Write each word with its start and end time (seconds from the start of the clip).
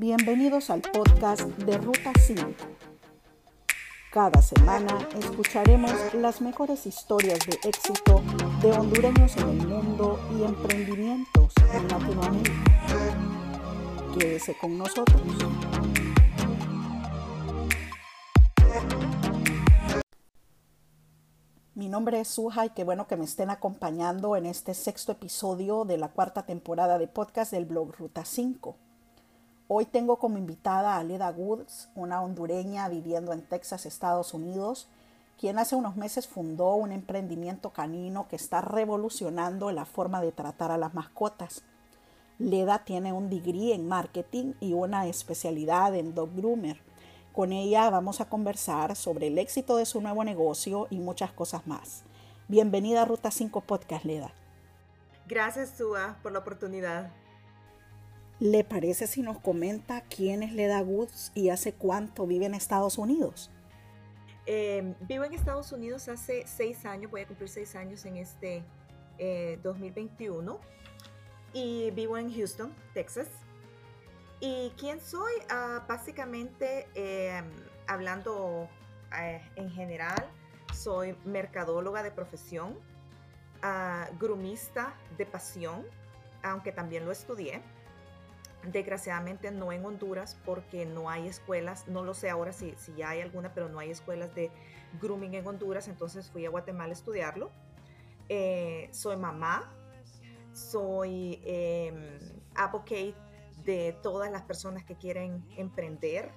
Bienvenidos 0.00 0.70
al 0.70 0.80
podcast 0.80 1.40
de 1.42 1.76
Ruta 1.76 2.12
5. 2.16 2.40
Cada 4.12 4.40
semana 4.42 4.96
escucharemos 5.18 5.90
las 6.14 6.40
mejores 6.40 6.86
historias 6.86 7.40
de 7.40 7.58
éxito 7.68 8.22
de 8.62 8.70
hondureños 8.70 9.36
en 9.38 9.48
el 9.48 9.66
mundo 9.66 10.20
y 10.38 10.44
emprendimientos 10.44 11.52
en 11.74 11.88
Latinoamérica. 11.88 12.52
Quédese 14.16 14.56
con 14.56 14.78
nosotros. 14.78 15.20
Mi 21.74 21.88
nombre 21.88 22.20
es 22.20 22.28
Suja 22.28 22.66
y 22.66 22.70
qué 22.70 22.84
bueno 22.84 23.08
que 23.08 23.16
me 23.16 23.24
estén 23.24 23.50
acompañando 23.50 24.36
en 24.36 24.46
este 24.46 24.74
sexto 24.74 25.10
episodio 25.10 25.84
de 25.84 25.98
la 25.98 26.12
cuarta 26.12 26.46
temporada 26.46 26.98
de 26.98 27.08
podcast 27.08 27.50
del 27.50 27.64
blog 27.64 27.96
Ruta 27.96 28.24
5. 28.24 28.76
Hoy 29.70 29.84
tengo 29.84 30.18
como 30.18 30.38
invitada 30.38 30.96
a 30.96 31.04
Leda 31.04 31.30
Woods, 31.30 31.90
una 31.94 32.22
hondureña 32.22 32.88
viviendo 32.88 33.34
en 33.34 33.42
Texas, 33.42 33.84
Estados 33.84 34.32
Unidos, 34.32 34.88
quien 35.38 35.58
hace 35.58 35.76
unos 35.76 35.94
meses 35.94 36.26
fundó 36.26 36.72
un 36.72 36.90
emprendimiento 36.90 37.68
canino 37.74 38.28
que 38.28 38.36
está 38.36 38.62
revolucionando 38.62 39.70
la 39.70 39.84
forma 39.84 40.22
de 40.22 40.32
tratar 40.32 40.70
a 40.70 40.78
las 40.78 40.94
mascotas. 40.94 41.64
Leda 42.38 42.78
tiene 42.86 43.12
un 43.12 43.28
degree 43.28 43.74
en 43.74 43.86
marketing 43.86 44.54
y 44.58 44.72
una 44.72 45.06
especialidad 45.06 45.94
en 45.94 46.14
dog 46.14 46.34
groomer. 46.34 46.80
Con 47.34 47.52
ella 47.52 47.90
vamos 47.90 48.22
a 48.22 48.30
conversar 48.30 48.96
sobre 48.96 49.26
el 49.26 49.36
éxito 49.36 49.76
de 49.76 49.84
su 49.84 50.00
nuevo 50.00 50.24
negocio 50.24 50.86
y 50.88 50.98
muchas 50.98 51.30
cosas 51.32 51.66
más. 51.66 52.04
Bienvenida 52.48 53.02
a 53.02 53.04
Ruta 53.04 53.30
5 53.30 53.60
Podcast, 53.60 54.06
Leda. 54.06 54.32
Gracias, 55.26 55.74
Sua, 55.76 56.16
por 56.22 56.32
la 56.32 56.38
oportunidad. 56.38 57.12
¿Le 58.40 58.62
parece 58.62 59.08
si 59.08 59.22
nos 59.22 59.40
comenta 59.40 60.02
quién 60.02 60.44
es 60.44 60.52
Leda 60.52 60.80
Woods 60.82 61.32
y 61.34 61.48
hace 61.48 61.72
cuánto 61.72 62.26
vive 62.26 62.46
en 62.46 62.54
Estados 62.54 62.96
Unidos? 62.96 63.50
Eh, 64.46 64.94
vivo 65.00 65.24
en 65.24 65.34
Estados 65.34 65.72
Unidos 65.72 66.08
hace 66.08 66.46
seis 66.46 66.86
años, 66.86 67.10
voy 67.10 67.22
a 67.22 67.26
cumplir 67.26 67.48
seis 67.48 67.74
años 67.74 68.04
en 68.06 68.16
este 68.16 68.62
2021 69.62 70.54
eh, 70.54 70.58
y 71.52 71.90
vivo 71.90 72.16
en 72.16 72.32
Houston, 72.32 72.72
Texas. 72.94 73.28
¿Y 74.40 74.72
quién 74.78 75.00
soy? 75.00 75.32
Ah, 75.50 75.84
básicamente, 75.88 76.86
em, 76.94 77.44
hablando 77.88 78.68
eh, 79.20 79.42
en 79.56 79.68
general, 79.70 80.30
soy 80.72 81.16
mercadóloga 81.24 82.04
de 82.04 82.12
profesión, 82.12 82.78
uh, 83.64 84.18
grumista 84.18 84.94
de 85.16 85.26
pasión, 85.26 85.84
aunque 86.42 86.70
también 86.70 87.04
lo 87.04 87.10
estudié. 87.10 87.62
Desgraciadamente 88.64 89.50
no 89.50 89.72
en 89.72 89.84
Honduras 89.84 90.36
porque 90.44 90.84
no 90.84 91.08
hay 91.08 91.28
escuelas, 91.28 91.86
no 91.86 92.02
lo 92.02 92.12
sé 92.12 92.28
ahora 92.28 92.52
si, 92.52 92.74
si 92.76 92.92
ya 92.94 93.10
hay 93.10 93.20
alguna, 93.20 93.54
pero 93.54 93.68
no 93.68 93.78
hay 93.78 93.90
escuelas 93.90 94.34
de 94.34 94.50
grooming 95.00 95.34
en 95.34 95.46
Honduras, 95.46 95.88
entonces 95.88 96.30
fui 96.30 96.44
a 96.44 96.50
Guatemala 96.50 96.90
a 96.90 96.92
estudiarlo. 96.92 97.50
Eh, 98.28 98.88
soy 98.92 99.16
mamá, 99.16 99.72
soy 100.52 101.40
eh, 101.44 102.18
advocate 102.54 103.14
de 103.64 103.96
todas 104.02 104.30
las 104.30 104.42
personas 104.42 104.84
que 104.84 104.96
quieren 104.96 105.44
emprender 105.56 106.30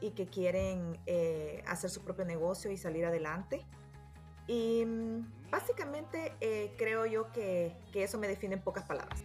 y 0.00 0.12
que 0.12 0.26
quieren 0.26 0.98
eh, 1.06 1.62
hacer 1.66 1.90
su 1.90 2.02
propio 2.02 2.24
negocio 2.24 2.70
y 2.70 2.76
salir 2.76 3.04
adelante. 3.04 3.66
Y 4.46 4.84
mm, 4.84 5.50
básicamente 5.50 6.32
eh, 6.40 6.74
creo 6.78 7.06
yo 7.06 7.30
que, 7.32 7.76
que 7.92 8.02
eso 8.02 8.18
me 8.18 8.28
define 8.28 8.54
en 8.54 8.62
pocas 8.62 8.84
palabras. 8.84 9.22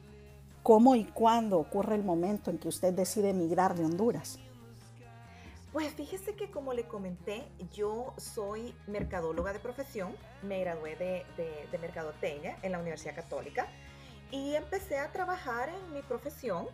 ¿Cómo 0.66 0.96
y 0.96 1.04
cuándo 1.06 1.60
ocurre 1.60 1.94
el 1.94 2.04
momento 2.04 2.50
en 2.50 2.58
que 2.58 2.68
usted 2.68 2.92
decide 2.92 3.30
emigrar 3.30 3.76
de 3.76 3.86
Honduras? 3.86 4.40
Pues 5.72 5.94
fíjese 5.94 6.36
que 6.36 6.50
como 6.50 6.74
le 6.74 6.88
comenté, 6.88 7.44
yo 7.72 8.16
soy 8.18 8.74
mercadóloga 8.88 9.54
de 9.54 9.60
profesión, 9.60 10.16
me 10.42 10.62
gradué 10.62 10.96
de, 10.96 11.24
de, 11.38 11.68
de 11.72 11.78
mercadoteña 11.78 12.58
en 12.64 12.72
la 12.72 12.80
Universidad 12.80 13.14
Católica 13.14 13.68
y 14.32 14.56
empecé 14.56 14.98
a 14.98 15.12
trabajar 15.12 15.70
en 15.70 15.94
mi 15.94 16.02
profesión. 16.02 16.66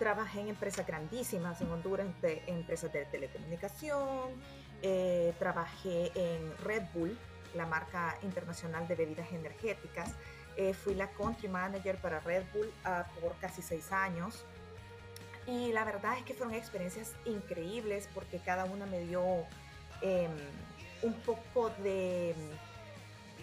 Trabajé 0.00 0.40
en 0.40 0.48
empresas 0.48 0.84
grandísimas 0.84 1.60
en 1.60 1.70
Honduras, 1.70 2.08
en 2.24 2.40
empresas 2.48 2.92
de 2.92 3.04
telecomunicación, 3.04 4.42
eh, 4.82 5.32
trabajé 5.38 6.10
en 6.16 6.58
Red 6.64 6.82
Bull, 6.92 7.16
la 7.54 7.64
marca 7.64 8.18
internacional 8.22 8.88
de 8.88 8.96
bebidas 8.96 9.30
energéticas, 9.30 10.10
eh, 10.56 10.74
fui 10.74 10.94
la 10.94 11.08
country 11.08 11.48
manager 11.48 11.96
para 11.98 12.20
Red 12.20 12.44
Bull 12.52 12.66
uh, 12.84 13.20
por 13.20 13.36
casi 13.36 13.62
seis 13.62 13.92
años. 13.92 14.44
Y 15.46 15.72
la 15.72 15.84
verdad 15.84 16.18
es 16.18 16.24
que 16.24 16.34
fueron 16.34 16.54
experiencias 16.54 17.12
increíbles 17.24 18.08
porque 18.14 18.38
cada 18.38 18.64
una 18.64 18.84
me 18.86 19.00
dio 19.00 19.22
eh, 20.02 20.28
un 21.02 21.14
poco 21.14 21.70
de, 21.82 22.34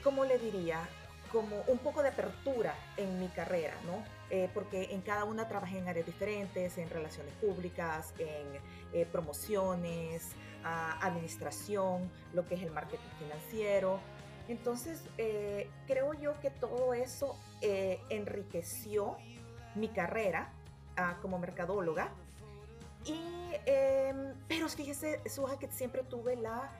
¿cómo 0.04 0.26
le 0.26 0.38
diría? 0.38 0.88
Como 1.32 1.62
un 1.68 1.78
poco 1.80 2.04
de 2.04 2.10
apertura 2.10 2.76
en 2.98 3.20
mi 3.20 3.28
carrera, 3.30 3.74
¿no? 3.86 4.04
Eh, 4.30 4.50
porque 4.54 4.90
en 4.92 5.02
cada 5.02 5.24
una 5.24 5.48
trabajé 5.48 5.78
en 5.78 5.88
áreas 5.88 6.06
diferentes, 6.06 6.78
en 6.78 6.90
relaciones 6.90 7.34
públicas, 7.36 8.14
en 8.20 8.60
eh, 8.94 9.06
promociones, 9.12 10.32
uh, 10.64 11.06
administración, 11.06 12.12
lo 12.34 12.46
que 12.48 12.56
es 12.56 12.62
el 12.64 12.72
marketing 12.72 13.10
financiero, 13.20 14.00
entonces, 14.48 15.02
eh, 15.18 15.70
creo 15.88 16.14
yo 16.14 16.40
que 16.42 16.50
todo 16.50 16.94
eso 16.94 17.36
eh, 17.62 18.00
enriqueció 18.10 19.18
mi 19.76 19.88
carrera 19.88 20.50
ah, 20.98 21.18
como 21.22 21.40
mercadóloga. 21.40 22.10
Y, 23.06 23.20
em, 23.66 24.34
pero 24.48 24.68
fíjese, 24.70 25.22
Suja, 25.30 25.58
que 25.58 25.70
siempre 25.72 26.04
tuve 26.04 26.36
la 26.36 26.72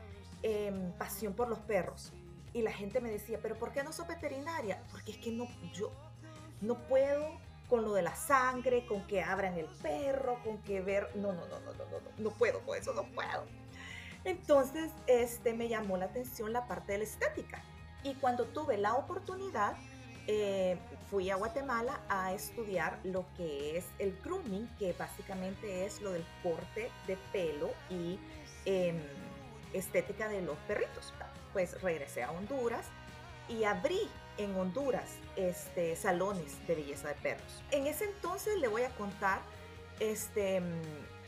em, 0.42 0.92
pasión 0.94 1.34
por 1.34 1.48
los 1.48 1.60
perros. 1.60 2.14
Y 2.54 2.62
la 2.62 2.72
gente 2.72 3.02
me 3.02 3.10
decía, 3.10 3.40
pero 3.42 3.58
¿por 3.58 3.72
qué 3.72 3.84
no 3.84 3.92
soy 3.92 4.08
veterinaria? 4.08 4.82
Porque 4.92 5.12
es 5.12 5.18
que 5.18 5.32
no, 5.32 5.48
yo 5.74 5.92
no 6.62 6.78
puedo 6.88 7.40
con 7.70 7.84
lo 7.84 7.94
de 7.94 8.04
la 8.04 8.16
sangre, 8.16 8.86
con 8.86 9.08
que 9.08 9.24
abran 9.24 9.58
el 9.58 9.66
perro, 9.82 10.38
con 10.44 10.60
que 10.60 10.82
ver... 10.82 11.10
No, 11.16 11.34
no, 11.34 11.48
no, 11.48 11.60
no, 11.62 11.74
no, 11.74 11.86
no, 11.86 12.00
no, 12.00 12.10
no 12.18 12.30
puedo 12.32 12.62
con 12.62 12.78
eso, 12.78 12.94
no 12.94 13.04
puedo. 13.04 13.46
Entonces, 14.26 14.92
este, 15.08 15.54
me 15.54 15.68
llamó 15.68 15.98
la 15.98 16.06
atención 16.06 16.54
la 16.54 16.68
parte 16.68 16.94
de 16.94 17.00
la 17.00 17.04
estética. 17.04 17.62
Y 18.04 18.16
cuando 18.16 18.46
tuve 18.46 18.78
la 18.78 18.96
oportunidad, 18.96 19.76
eh, 20.28 20.78
fui 21.10 21.30
a 21.30 21.36
Guatemala 21.36 22.00
a 22.10 22.34
estudiar 22.34 23.00
lo 23.04 23.26
que 23.36 23.78
es 23.78 23.86
el 24.00 24.18
grooming, 24.24 24.68
que 24.80 24.94
básicamente 24.94 25.86
es 25.86 26.02
lo 26.02 26.12
del 26.12 26.26
corte 26.42 26.90
de 27.08 27.18
pelo 27.32 27.72
y 27.90 28.18
eh, 28.66 28.94
estética 29.74 30.30
de 30.30 30.42
los 30.42 30.58
perritos. 30.60 31.14
Pues 31.52 31.82
regresé 31.82 32.24
a 32.24 32.32
Honduras 32.32 32.86
y 33.50 33.66
abrí 33.66 34.10
en 34.38 34.56
Honduras 34.56 35.18
este, 35.36 35.96
salones 35.96 36.66
de 36.68 36.76
belleza 36.76 37.10
de 37.10 37.16
perros. 37.16 37.64
En 37.72 37.86
ese 37.88 38.06
entonces 38.06 38.58
le 38.60 38.68
voy 38.68 38.84
a 38.84 38.90
contar, 38.92 39.40
este, 40.00 40.62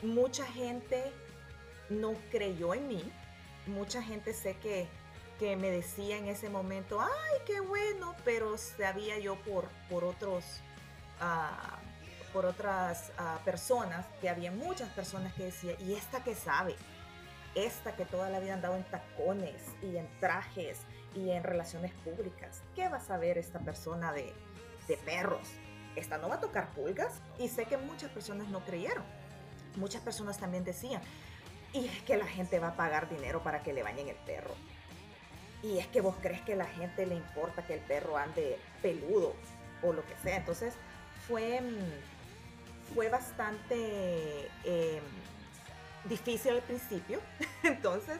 mucha 0.02 0.44
gente 0.46 1.12
no 1.88 2.14
creyó 2.30 2.74
en 2.74 2.88
mí. 2.88 3.12
Mucha 3.66 4.02
gente 4.02 4.32
sé 4.32 4.56
que, 4.56 4.88
que 5.38 5.56
me 5.56 5.70
decía 5.70 6.16
en 6.16 6.26
ese 6.26 6.48
momento, 6.48 7.00
ay, 7.00 7.40
qué 7.46 7.60
bueno, 7.60 8.14
pero 8.24 8.56
sabía 8.58 9.18
yo 9.18 9.36
por, 9.36 9.68
por 9.88 10.04
otros... 10.04 10.44
Uh, 11.20 11.86
por 12.32 12.44
otras 12.44 13.12
uh, 13.18 13.42
personas, 13.46 14.04
que 14.20 14.28
había 14.28 14.50
muchas 14.50 14.90
personas 14.90 15.32
que 15.32 15.44
decían, 15.44 15.74
¿y 15.80 15.94
esta 15.94 16.22
que 16.22 16.34
sabe? 16.34 16.76
Esta 17.54 17.96
que 17.96 18.04
toda 18.04 18.28
la 18.28 18.40
vida 18.40 18.52
han 18.52 18.60
dado 18.60 18.76
en 18.76 18.84
tacones 18.84 19.62
y 19.80 19.96
en 19.96 20.06
trajes 20.20 20.80
y 21.14 21.30
en 21.30 21.42
relaciones 21.42 21.94
públicas. 22.04 22.60
¿Qué 22.74 22.90
va 22.90 22.98
a 22.98 23.00
saber 23.00 23.38
esta 23.38 23.58
persona 23.60 24.12
de, 24.12 24.34
de 24.86 24.98
perros? 24.98 25.48
¿Esta 25.94 26.18
no 26.18 26.28
va 26.28 26.34
a 26.34 26.40
tocar 26.40 26.68
pulgas? 26.72 27.22
Y 27.38 27.48
sé 27.48 27.64
que 27.64 27.78
muchas 27.78 28.10
personas 28.10 28.48
no 28.48 28.62
creyeron. 28.66 29.04
Muchas 29.76 30.02
personas 30.02 30.36
también 30.36 30.62
decían, 30.62 31.00
y 31.72 31.86
es 31.86 32.02
que 32.02 32.16
la 32.16 32.26
gente 32.26 32.58
va 32.58 32.68
a 32.68 32.76
pagar 32.76 33.08
dinero 33.08 33.42
para 33.42 33.62
que 33.62 33.72
le 33.72 33.82
bañen 33.82 34.08
el 34.08 34.16
perro. 34.16 34.54
Y 35.62 35.78
es 35.78 35.86
que 35.88 36.00
vos 36.00 36.16
crees 36.20 36.40
que 36.42 36.52
a 36.52 36.56
la 36.56 36.66
gente 36.66 37.06
le 37.06 37.14
importa 37.14 37.66
que 37.66 37.74
el 37.74 37.80
perro 37.80 38.16
ande 38.16 38.58
peludo 38.82 39.34
o 39.82 39.92
lo 39.92 40.04
que 40.06 40.14
sea. 40.22 40.36
Entonces 40.36 40.74
fue, 41.26 41.60
mm, 41.60 42.94
fue 42.94 43.08
bastante 43.08 44.48
eh, 44.64 45.00
difícil 46.04 46.52
al 46.52 46.62
principio. 46.62 47.20
Entonces 47.62 48.18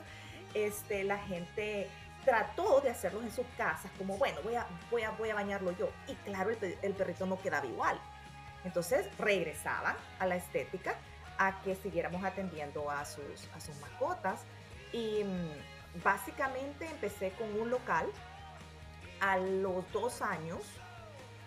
este, 0.55 1.05
la 1.05 1.19
gente 1.19 1.89
trató 2.25 2.81
de 2.81 2.91
hacerlos 2.91 3.23
en 3.23 3.31
sus 3.31 3.47
casas, 3.57 3.91
como 3.97 4.19
bueno, 4.19 4.41
voy 4.43 4.57
a, 4.57 4.67
voy 4.91 5.03
a, 5.03 5.11
voy 5.13 5.31
a 5.31 5.35
bañarlo 5.35 5.71
yo. 5.79 5.91
Y 6.09 6.15
claro, 6.17 6.51
el, 6.51 6.79
el 6.83 6.93
perrito 6.95 7.27
no 7.27 7.41
quedaba 7.41 7.67
igual. 7.67 8.01
Entonces 8.65 9.07
regresaban 9.19 9.95
a 10.19 10.27
la 10.27 10.37
estética 10.37 10.97
a 11.38 11.61
que 11.62 11.75
siguiéramos 11.75 12.25
atendiendo 12.25 12.91
a 12.91 13.05
sus, 13.05 13.49
a 13.55 13.61
sus 13.61 13.77
mascotas. 13.81 14.41
Y 14.93 15.25
mm, 15.25 16.03
básicamente 16.03 16.88
empecé 16.88 17.33
con 17.33 17.53
un 17.61 17.71
local. 17.71 18.06
A 19.21 19.38
los 19.38 19.91
dos 19.93 20.21
años 20.21 20.61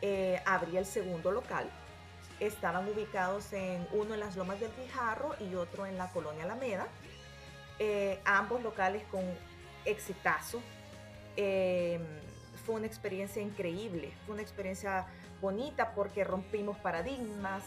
eh, 0.02 0.42
abrí 0.46 0.78
el 0.78 0.86
segundo 0.86 1.32
local. 1.32 1.70
estaban 2.40 2.88
ubicados 2.88 3.52
en 3.52 3.86
uno 3.92 4.14
en 4.14 4.22
las 4.22 4.38
Lomas 4.38 4.60
del 4.62 4.72
Guijarro 4.76 5.36
y 5.42 5.56
otro 5.56 5.86
en 5.86 5.98
la 5.98 6.10
Colonia 6.10 6.46
Alameda. 6.46 6.88
Eh, 7.80 8.20
ambos 8.26 8.64
locales 8.64 9.04
con 9.12 9.22
exitazo. 9.86 10.62
Em, 11.36 12.02
fue 12.66 12.76
una 12.76 12.88
experiencia 12.88 13.42
increíble, 13.42 14.12
fue 14.26 14.34
una 14.34 14.42
experiencia 14.42 15.08
bonita 15.42 15.94
porque 15.96 16.24
rompimos 16.24 16.78
paradigmas, 16.78 17.64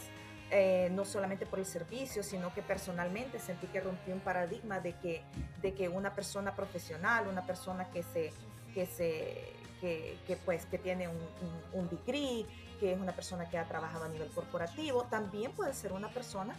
eh, 0.51 0.89
no 0.91 1.05
solamente 1.05 1.45
por 1.45 1.59
el 1.59 1.65
servicio, 1.65 2.23
sino 2.23 2.53
que 2.53 2.61
personalmente 2.61 3.39
sentí 3.39 3.67
que 3.67 3.81
rompí 3.81 4.11
un 4.11 4.19
paradigma 4.19 4.79
de 4.79 4.93
que, 4.93 5.23
de 5.61 5.73
que 5.73 5.89
una 5.89 6.13
persona 6.13 6.55
profesional, 6.55 7.27
una 7.27 7.45
persona 7.45 7.89
que 7.89 8.03
se, 8.03 8.31
que 8.73 8.85
se, 8.85 9.53
que, 9.81 10.37
pues, 10.45 10.65
que 10.65 10.77
tiene 10.77 11.07
un, 11.07 11.17
un, 11.73 11.89
degree, 11.89 12.45
que 12.79 12.93
es 12.93 12.99
una 12.99 13.13
persona 13.13 13.49
que 13.49 13.57
ha 13.57 13.67
trabajado 13.67 14.05
a 14.05 14.09
nivel 14.09 14.29
corporativo, 14.29 15.03
también 15.03 15.51
puede 15.51 15.73
ser 15.73 15.91
una 15.91 16.09
persona 16.09 16.55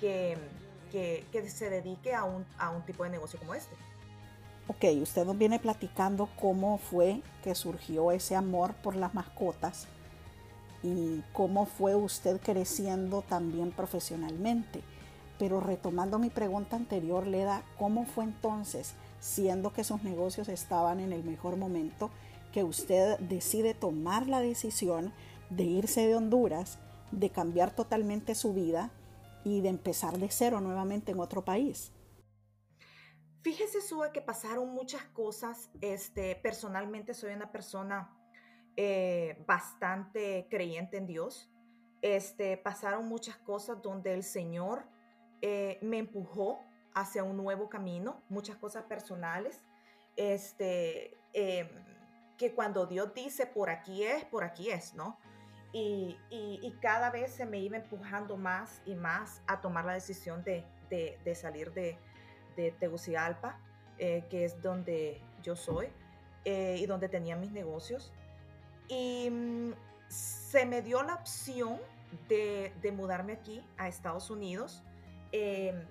que, 0.00 0.36
que, 0.92 1.24
que 1.32 1.48
se 1.48 1.70
dedique 1.70 2.14
a 2.14 2.24
un, 2.24 2.44
a 2.58 2.70
un 2.70 2.82
tipo 2.82 3.04
de 3.04 3.10
negocio 3.10 3.38
como 3.38 3.54
este. 3.54 3.74
Ok, 4.68 4.84
usted 5.00 5.24
nos 5.24 5.38
viene 5.38 5.58
platicando 5.58 6.28
cómo 6.38 6.76
fue 6.76 7.22
que 7.42 7.54
surgió 7.54 8.12
ese 8.12 8.36
amor 8.36 8.74
por 8.74 8.94
las 8.94 9.14
mascotas 9.14 9.88
y 10.82 11.22
cómo 11.32 11.66
fue 11.66 11.94
usted 11.94 12.40
creciendo 12.40 13.22
también 13.22 13.72
profesionalmente. 13.72 14.82
Pero 15.38 15.60
retomando 15.60 16.18
mi 16.18 16.30
pregunta 16.30 16.76
anterior, 16.76 17.26
Leda, 17.26 17.62
¿cómo 17.78 18.04
fue 18.04 18.24
entonces, 18.24 18.94
siendo 19.20 19.72
que 19.72 19.84
sus 19.84 20.02
negocios 20.02 20.48
estaban 20.48 21.00
en 21.00 21.12
el 21.12 21.24
mejor 21.24 21.56
momento, 21.56 22.10
que 22.52 22.64
usted 22.64 23.18
decide 23.20 23.74
tomar 23.74 24.26
la 24.26 24.40
decisión 24.40 25.12
de 25.50 25.64
irse 25.64 26.06
de 26.06 26.16
Honduras, 26.16 26.78
de 27.12 27.30
cambiar 27.30 27.70
totalmente 27.70 28.34
su 28.34 28.52
vida 28.52 28.90
y 29.44 29.60
de 29.60 29.68
empezar 29.68 30.18
de 30.18 30.30
cero 30.30 30.60
nuevamente 30.60 31.12
en 31.12 31.20
otro 31.20 31.44
país? 31.44 31.92
Fíjese, 33.42 33.80
Sue, 33.80 34.10
que 34.12 34.20
pasaron 34.20 34.74
muchas 34.74 35.02
cosas. 35.04 35.70
Este, 35.80 36.34
personalmente 36.36 37.14
soy 37.14 37.32
una 37.32 37.52
persona 37.52 38.17
eh, 38.80 39.36
bastante 39.44 40.46
creyente 40.48 40.98
en 40.98 41.06
Dios. 41.08 41.50
Este, 42.00 42.56
pasaron 42.56 43.08
muchas 43.08 43.36
cosas 43.36 43.82
donde 43.82 44.14
el 44.14 44.22
Señor 44.22 44.84
eh, 45.42 45.80
me 45.82 45.98
empujó 45.98 46.60
hacia 46.94 47.24
un 47.24 47.36
nuevo 47.36 47.68
camino, 47.68 48.22
muchas 48.28 48.56
cosas 48.56 48.84
personales, 48.84 49.64
este, 50.14 51.18
em, 51.32 51.68
que 52.36 52.54
cuando 52.54 52.86
Dios 52.86 53.12
dice 53.14 53.46
por 53.46 53.68
aquí 53.68 54.04
es, 54.04 54.24
por 54.26 54.44
aquí 54.44 54.70
es, 54.70 54.94
¿no? 54.94 55.18
Y, 55.72 56.16
y, 56.30 56.72
cada 56.80 57.10
vez 57.10 57.32
se 57.32 57.46
me 57.46 57.58
iba 57.58 57.76
empujando 57.76 58.36
más 58.36 58.80
y 58.86 58.94
más 58.94 59.42
a 59.48 59.60
tomar 59.60 59.86
la 59.86 59.94
decisión 59.94 60.44
de, 60.44 60.64
de, 60.88 61.34
salir 61.34 61.72
de, 61.72 61.98
de 62.54 62.70
Tegucigalpa, 62.70 63.60
eh, 63.98 64.24
que 64.30 64.44
es 64.44 64.62
donde 64.62 65.20
yo 65.42 65.56
soy 65.56 65.88
y 66.44 66.86
donde 66.86 67.08
tenía 67.08 67.36
mis 67.36 67.50
negocios. 67.50 68.12
Y 68.88 69.28
mm, 69.30 69.72
se 70.08 70.66
me 70.66 70.82
dio 70.82 71.02
la 71.02 71.14
opción 71.14 71.78
de, 72.28 72.92
mudarme 72.94 73.34
aquí 73.34 73.62
a 73.76 73.88
Estados 73.88 74.30
Unidos. 74.30 74.82
Em, 75.32 75.84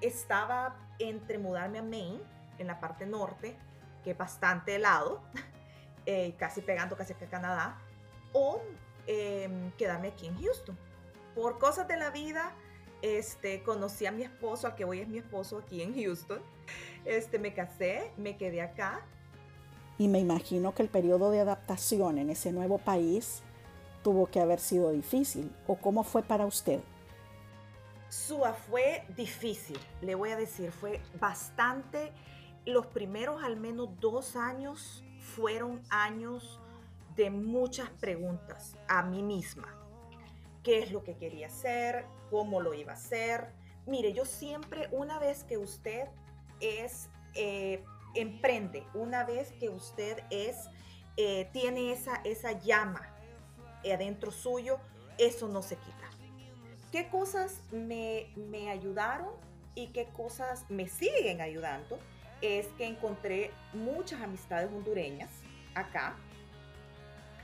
estaba 0.00 0.76
entre 0.98 1.38
mudarme 1.38 1.78
a 1.78 1.82
Maine, 1.82 2.20
en 2.58 2.68
la 2.68 2.80
parte 2.80 3.04
norte, 3.06 3.56
que 4.02 4.12
es 4.12 4.18
bastante 4.18 4.76
helado, 4.76 5.22
eh, 6.06 6.34
casi 6.38 6.62
pegando 6.62 6.96
casi 6.96 7.12
a 7.12 7.16
Canadá, 7.16 7.78
o 8.32 8.62
em, 9.06 9.72
quedarme 9.72 10.08
aquí 10.08 10.26
en 10.26 10.40
Houston. 10.40 10.78
Por 11.34 11.58
cosas 11.58 11.88
de 11.88 11.96
la 11.96 12.10
vida, 12.10 12.52
este, 13.02 13.62
conocí 13.62 14.06
a 14.06 14.12
mi 14.12 14.22
esposo, 14.22 14.68
al 14.68 14.74
que 14.74 14.84
hoy 14.84 15.00
es 15.00 15.08
mi 15.08 15.18
esposo 15.18 15.58
aquí 15.58 15.82
en 15.82 15.94
Houston. 15.94 16.40
Este, 17.04 17.38
me 17.38 17.52
casé, 17.52 18.12
me 18.16 18.36
quedé 18.36 18.62
acá 18.62 19.04
y 19.98 20.08
me 20.08 20.18
imagino 20.18 20.74
que 20.74 20.82
el 20.82 20.88
periodo 20.88 21.30
de 21.30 21.40
adaptación 21.40 22.18
en 22.18 22.30
ese 22.30 22.52
nuevo 22.52 22.78
país 22.78 23.42
tuvo 24.02 24.26
que 24.26 24.40
haber 24.40 24.60
sido 24.60 24.92
difícil. 24.92 25.50
¿O 25.66 25.76
cómo 25.76 26.04
fue 26.04 26.22
para 26.22 26.46
usted? 26.46 26.80
Sua 28.08 28.52
fue 28.52 29.04
difícil, 29.16 29.78
le 30.00 30.14
voy 30.14 30.30
a 30.30 30.36
decir, 30.36 30.70
fue 30.70 31.00
bastante. 31.18 32.12
Los 32.64 32.86
primeros 32.86 33.42
al 33.42 33.56
menos 33.56 33.88
dos 34.00 34.36
años 34.36 35.02
fueron 35.18 35.82
años 35.90 36.60
de 37.16 37.30
muchas 37.30 37.90
preguntas 37.90 38.76
a 38.88 39.02
mí 39.02 39.22
misma. 39.22 39.74
¿Qué 40.62 40.80
es 40.80 40.92
lo 40.92 41.02
que 41.02 41.16
quería 41.16 41.46
hacer? 41.46 42.06
¿Cómo 42.30 42.60
lo 42.60 42.74
iba 42.74 42.92
a 42.92 42.96
hacer? 42.96 43.52
Mire, 43.86 44.12
yo 44.12 44.24
siempre, 44.24 44.88
una 44.92 45.18
vez 45.18 45.44
que 45.44 45.58
usted 45.58 46.08
es 46.60 47.08
eh, 47.34 47.84
emprende, 48.16 48.84
una 48.94 49.24
vez 49.24 49.52
que 49.52 49.68
usted 49.68 50.22
es, 50.30 50.56
eh, 51.16 51.48
tiene 51.52 51.92
esa, 51.92 52.16
esa 52.24 52.52
llama 52.52 53.16
adentro 53.92 54.30
suyo, 54.30 54.78
eso 55.18 55.48
no 55.48 55.62
se 55.62 55.76
quita. 55.76 56.10
¿Qué 56.92 57.08
cosas 57.08 57.60
me, 57.72 58.28
me 58.36 58.70
ayudaron 58.70 59.28
y 59.74 59.88
qué 59.88 60.06
cosas 60.06 60.64
me 60.68 60.88
siguen 60.88 61.40
ayudando? 61.40 61.98
Es 62.40 62.66
que 62.78 62.86
encontré 62.86 63.50
muchas 63.72 64.20
amistades 64.20 64.70
hondureñas 64.70 65.30
acá. 65.74 66.16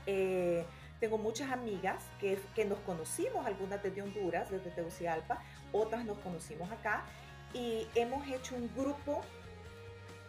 Eh, 0.05 0.65
tengo 0.99 1.17
muchas 1.17 1.51
amigas 1.51 2.03
que, 2.19 2.39
que, 2.55 2.65
nos 2.65 2.79
conocimos, 2.79 3.45
algunas 3.45 3.83
desde 3.83 4.01
Honduras, 4.01 4.49
desde 4.49 4.69
Tegucigalpa, 4.71 5.41
otras 5.73 6.05
nos 6.05 6.17
conocimos 6.19 6.71
acá 6.71 7.03
y 7.53 7.87
hemos 7.95 8.25
hecho 8.27 8.55
un 8.55 8.73
grupo 8.75 9.21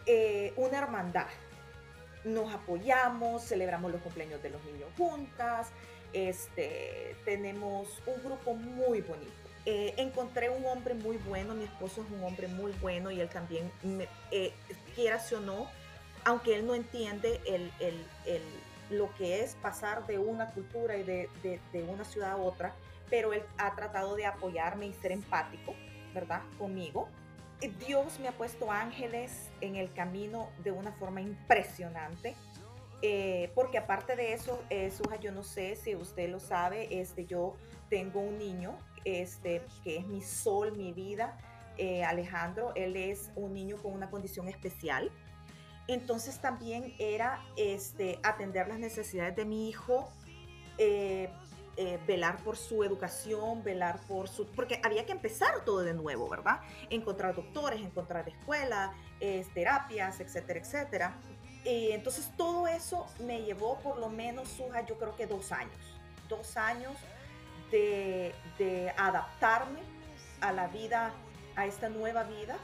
eh, 0.06 0.52
una 0.56 0.78
hermandad. 0.78 1.26
Nos 2.24 2.52
apoyamos, 2.54 3.44
celebramos 3.44 3.92
los 3.92 4.00
cumpleaños 4.00 4.42
de 4.42 4.50
los 4.50 4.64
niños 4.64 4.88
juntas, 4.96 5.70
este, 6.14 7.16
tenemos 7.24 8.00
un 8.06 8.22
grupo 8.22 8.54
muy 8.54 9.00
bonito. 9.02 9.32
Eh, 9.66 9.94
encontré 9.96 10.50
un 10.50 10.64
hombre 10.66 10.94
muy 10.94 11.16
bueno, 11.18 11.54
mi 11.54 11.64
esposo 11.64 12.02
es 12.02 12.10
un 12.10 12.22
hombre 12.22 12.48
muy 12.48 12.72
bueno 12.80 13.10
y 13.10 13.20
él 13.20 13.28
también, 13.28 13.70
me, 13.82 14.06
eh, 14.30 14.52
quieras 14.94 15.32
o 15.32 15.40
no, 15.40 15.68
aunque 16.24 16.54
él 16.54 16.66
no 16.66 16.74
entiende 16.74 17.40
el, 17.46 17.72
el, 17.80 18.04
el, 18.26 18.42
lo 18.90 19.12
que 19.14 19.42
es 19.42 19.54
pasar 19.56 20.06
de 20.06 20.18
una 20.18 20.50
cultura 20.50 20.96
y 20.96 21.02
de, 21.02 21.28
de, 21.42 21.60
de, 21.72 21.82
una 21.82 22.04
ciudad 22.04 22.32
a 22.32 22.36
otra, 22.36 22.74
pero 23.10 23.32
él 23.32 23.42
ha 23.56 23.74
tratado 23.74 24.14
de 24.16 24.26
apoyarme 24.26 24.86
y 24.86 24.92
ser 24.92 25.12
empático, 25.12 25.74
¿verdad? 26.12 26.42
Conmigo. 26.58 27.08
Dios 27.86 28.18
me 28.20 28.28
ha 28.28 28.32
puesto 28.32 28.70
ángeles 28.70 29.50
en 29.60 29.76
el 29.76 29.92
camino 29.92 30.50
de 30.62 30.72
una 30.72 30.92
forma 30.92 31.20
impresionante. 31.20 32.34
Eh, 33.02 33.50
porque 33.54 33.76
aparte 33.78 34.16
de 34.16 34.32
eso, 34.32 34.62
eh, 34.70 34.90
Suja, 34.90 35.16
yo 35.16 35.30
no 35.30 35.42
sé 35.42 35.76
si 35.76 35.94
usted 35.94 36.30
lo 36.30 36.40
sabe, 36.40 37.00
este, 37.00 37.26
yo 37.26 37.54
tengo 37.90 38.20
un 38.20 38.38
niño 38.38 38.78
este, 39.04 39.62
que 39.82 39.98
es 39.98 40.06
mi 40.06 40.22
sol, 40.22 40.74
mi 40.76 40.92
vida, 40.92 41.36
eh, 41.76 42.02
Alejandro, 42.02 42.72
él 42.74 42.96
es 42.96 43.30
un 43.36 43.52
niño 43.52 43.76
con 43.76 43.92
una 43.92 44.10
condición 44.10 44.48
especial. 44.48 45.10
Entonces 45.86 46.40
también 46.40 46.94
era 46.98 47.44
este, 47.58 48.18
atender 48.22 48.68
las 48.68 48.78
necesidades 48.78 49.36
de 49.36 49.44
mi 49.44 49.68
hijo, 49.68 50.10
eh, 51.76 51.94
eh, 51.94 52.00
velar 52.06 52.38
por 52.42 52.56
su 52.56 52.84
educación, 52.84 53.62
velar 53.62 54.00
por 54.06 54.28
su... 54.28 54.46
porque 54.46 54.80
había 54.82 55.06
que 55.06 55.12
empezar 55.12 55.64
todo 55.64 55.80
de 55.80 55.94
nuevo, 55.94 56.28
¿verdad? 56.28 56.60
Encontrar 56.90 57.34
doctores, 57.34 57.80
encontrar 57.80 58.28
escuelas, 58.28 58.90
terapias, 59.54 60.20
etcétera, 60.20 60.60
etcétera. 60.60 61.14
Y 61.64 61.92
entonces 61.92 62.30
todo 62.36 62.66
eso 62.68 63.06
me 63.20 63.42
llevó 63.42 63.78
por 63.78 63.98
lo 63.98 64.08
menos, 64.08 64.48
Suja, 64.48 64.84
yo 64.84 64.98
creo 64.98 65.16
que 65.16 65.26
dos 65.26 65.50
años. 65.52 65.78
Dos 66.28 66.56
años 66.56 66.92
de, 67.70 68.34
de 68.58 68.90
adaptarme 68.96 69.80
a 70.40 70.52
la 70.52 70.68
vida, 70.68 71.12
a 71.56 71.66
esta 71.66 71.88
nueva 71.88 72.24
vida, 72.24 72.56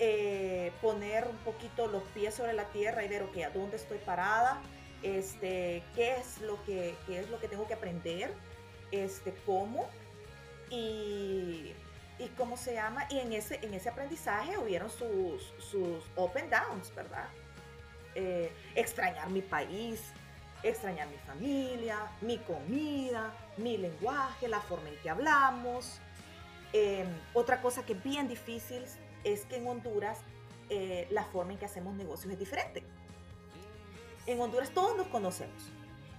eh, 0.00 0.72
poner 0.82 1.24
un 1.28 1.36
poquito 1.38 1.86
los 1.86 2.02
pies 2.14 2.34
sobre 2.34 2.52
la 2.52 2.64
tierra 2.64 3.04
y 3.04 3.08
ver, 3.08 3.22
ok, 3.22 3.36
¿a 3.46 3.50
dónde 3.50 3.76
estoy 3.76 3.98
parada? 3.98 4.60
Este, 5.04 5.82
qué 5.94 6.16
es 6.16 6.40
lo 6.40 6.62
que, 6.64 6.96
es 7.08 7.28
lo 7.28 7.38
que 7.38 7.46
tengo 7.46 7.68
que 7.68 7.74
aprender, 7.74 8.32
este, 8.90 9.34
cómo 9.44 9.86
y, 10.70 11.74
y, 12.18 12.28
cómo 12.36 12.56
se 12.56 12.74
llama. 12.74 13.06
Y 13.10 13.18
en 13.18 13.32
ese, 13.34 13.60
en 13.62 13.74
ese 13.74 13.90
aprendizaje 13.90 14.56
hubieron 14.56 14.90
sus, 14.90 15.52
sus 15.58 16.02
up 16.16 16.32
and 16.36 16.50
downs, 16.50 16.92
¿verdad? 16.94 17.28
Eh, 18.14 18.50
extrañar 18.74 19.28
mi 19.28 19.42
país, 19.42 20.00
extrañar 20.62 21.08
mi 21.08 21.18
familia, 21.18 22.10
mi 22.22 22.38
comida, 22.38 23.34
mi 23.58 23.76
lenguaje, 23.76 24.48
la 24.48 24.60
forma 24.60 24.88
en 24.88 24.96
que 24.96 25.10
hablamos. 25.10 26.00
Em, 26.72 27.08
otra 27.34 27.60
cosa 27.60 27.84
que 27.84 27.92
es 27.92 28.02
bien 28.02 28.26
difícil 28.26 28.82
es 29.22 29.44
que 29.44 29.56
en 29.56 29.66
Honduras 29.66 30.20
eh, 30.70 31.06
la 31.10 31.24
forma 31.24 31.52
en 31.52 31.58
que 31.58 31.66
hacemos 31.66 31.94
negocios 31.94 32.32
es 32.32 32.38
diferente. 32.38 32.82
En 34.26 34.40
Honduras 34.40 34.70
todos 34.70 34.96
nos 34.96 35.06
conocemos. 35.08 35.62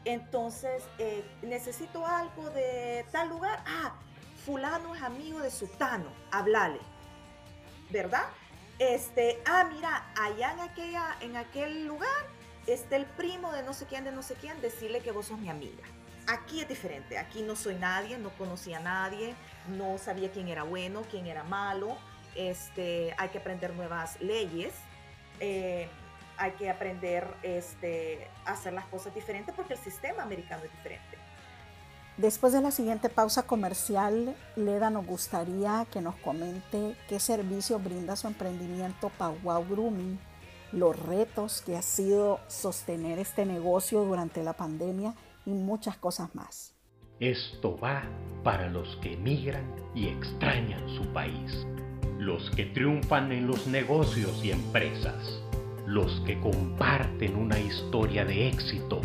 Entonces, 0.05 0.83
eh, 0.99 1.23
necesito 1.41 2.05
algo 2.05 2.49
de 2.51 3.05
tal 3.11 3.29
lugar. 3.29 3.63
Ah, 3.65 3.95
fulano 4.45 4.95
es 4.95 5.01
amigo 5.01 5.39
de 5.39 5.49
Sutano, 5.49 6.09
hablale. 6.31 6.79
¿Verdad? 7.89 8.25
Este, 8.77 9.41
ah, 9.45 9.69
mira, 9.73 10.05
allá 10.19 10.53
en, 10.53 10.59
aquella, 10.59 11.15
en 11.21 11.37
aquel 11.37 11.87
lugar 11.87 12.09
está 12.67 12.95
el 12.97 13.05
primo 13.05 13.51
de 13.51 13.63
no 13.63 13.73
sé 13.73 13.85
quién, 13.85 14.03
de 14.03 14.11
no 14.11 14.21
sé 14.21 14.35
quién, 14.35 14.59
decirle 14.61 14.99
que 14.99 15.11
vos 15.11 15.27
sos 15.27 15.39
mi 15.39 15.49
amiga. 15.49 15.83
Aquí 16.27 16.59
es 16.59 16.67
diferente, 16.67 17.17
aquí 17.17 17.41
no 17.43 17.55
soy 17.55 17.75
nadie, 17.75 18.17
no 18.17 18.29
conocía 18.31 18.77
a 18.77 18.81
nadie, 18.81 19.35
no 19.77 19.97
sabía 19.97 20.31
quién 20.31 20.47
era 20.47 20.63
bueno, 20.63 21.03
quién 21.09 21.27
era 21.27 21.43
malo, 21.43 21.97
este, 22.35 23.13
hay 23.17 23.29
que 23.29 23.37
aprender 23.37 23.73
nuevas 23.75 24.19
leyes, 24.19 24.73
eh, 25.39 25.87
hay 26.37 26.51
que 26.51 26.69
aprender 26.69 27.27
este, 27.43 28.27
a 28.45 28.51
hacer 28.51 28.73
las 28.73 28.85
cosas 28.85 29.13
diferentes 29.13 29.53
porque 29.55 29.73
el 29.73 29.79
sistema 29.79 30.23
americano 30.23 30.63
es 30.63 30.71
diferente. 30.71 31.17
Después 32.17 32.53
de 32.53 32.61
la 32.61 32.71
siguiente 32.71 33.09
pausa 33.09 33.43
comercial, 33.43 34.35
Leda 34.55 34.89
nos 34.89 35.05
gustaría 35.05 35.85
que 35.91 35.99
nos 35.99 36.15
comente 36.15 36.95
qué 37.09 37.19
servicio 37.19 37.77
brinda 37.77 38.15
su 38.15 38.27
emprendimiento 38.27 39.11
Powwow 39.17 39.65
Grooming, 39.67 40.17
los 40.71 40.97
retos 40.97 41.61
que 41.61 41.75
ha 41.75 41.81
sido 41.81 42.39
sostener 42.47 43.19
este 43.19 43.45
negocio 43.45 44.03
durante 44.05 44.43
la 44.43 44.53
pandemia 44.53 45.13
y 45.45 45.51
muchas 45.51 45.97
cosas 45.97 46.33
más. 46.35 46.73
Esto 47.19 47.77
va 47.77 48.03
para 48.43 48.69
los 48.69 48.95
que 48.97 49.13
emigran 49.13 49.65
y 49.93 50.07
extrañan 50.07 50.87
su 50.89 51.11
país, 51.13 51.65
los 52.17 52.49
que 52.51 52.65
triunfan 52.65 53.31
en 53.33 53.47
los 53.47 53.67
negocios 53.67 54.43
y 54.43 54.51
empresas, 54.51 55.41
los 55.85 56.19
que 56.21 56.39
comparten 56.41 57.35
una 57.35 57.59
historia 57.59 58.25
de 58.25 58.47
éxito 58.47 59.01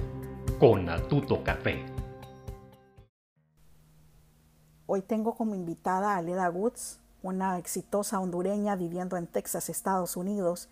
con 0.58 0.88
Atuto 0.88 1.44
Café. 1.44 1.84
Hoy 4.86 5.02
tengo 5.02 5.34
como 5.34 5.54
invitada 5.54 6.16
a 6.16 6.22
Leda 6.22 6.48
Woods, 6.48 6.98
una 7.22 7.58
exitosa 7.58 8.18
hondureña 8.18 8.76
viviendo 8.76 9.18
en 9.18 9.26
Texas, 9.26 9.68
Estados 9.68 10.16
Unidos, 10.16 10.68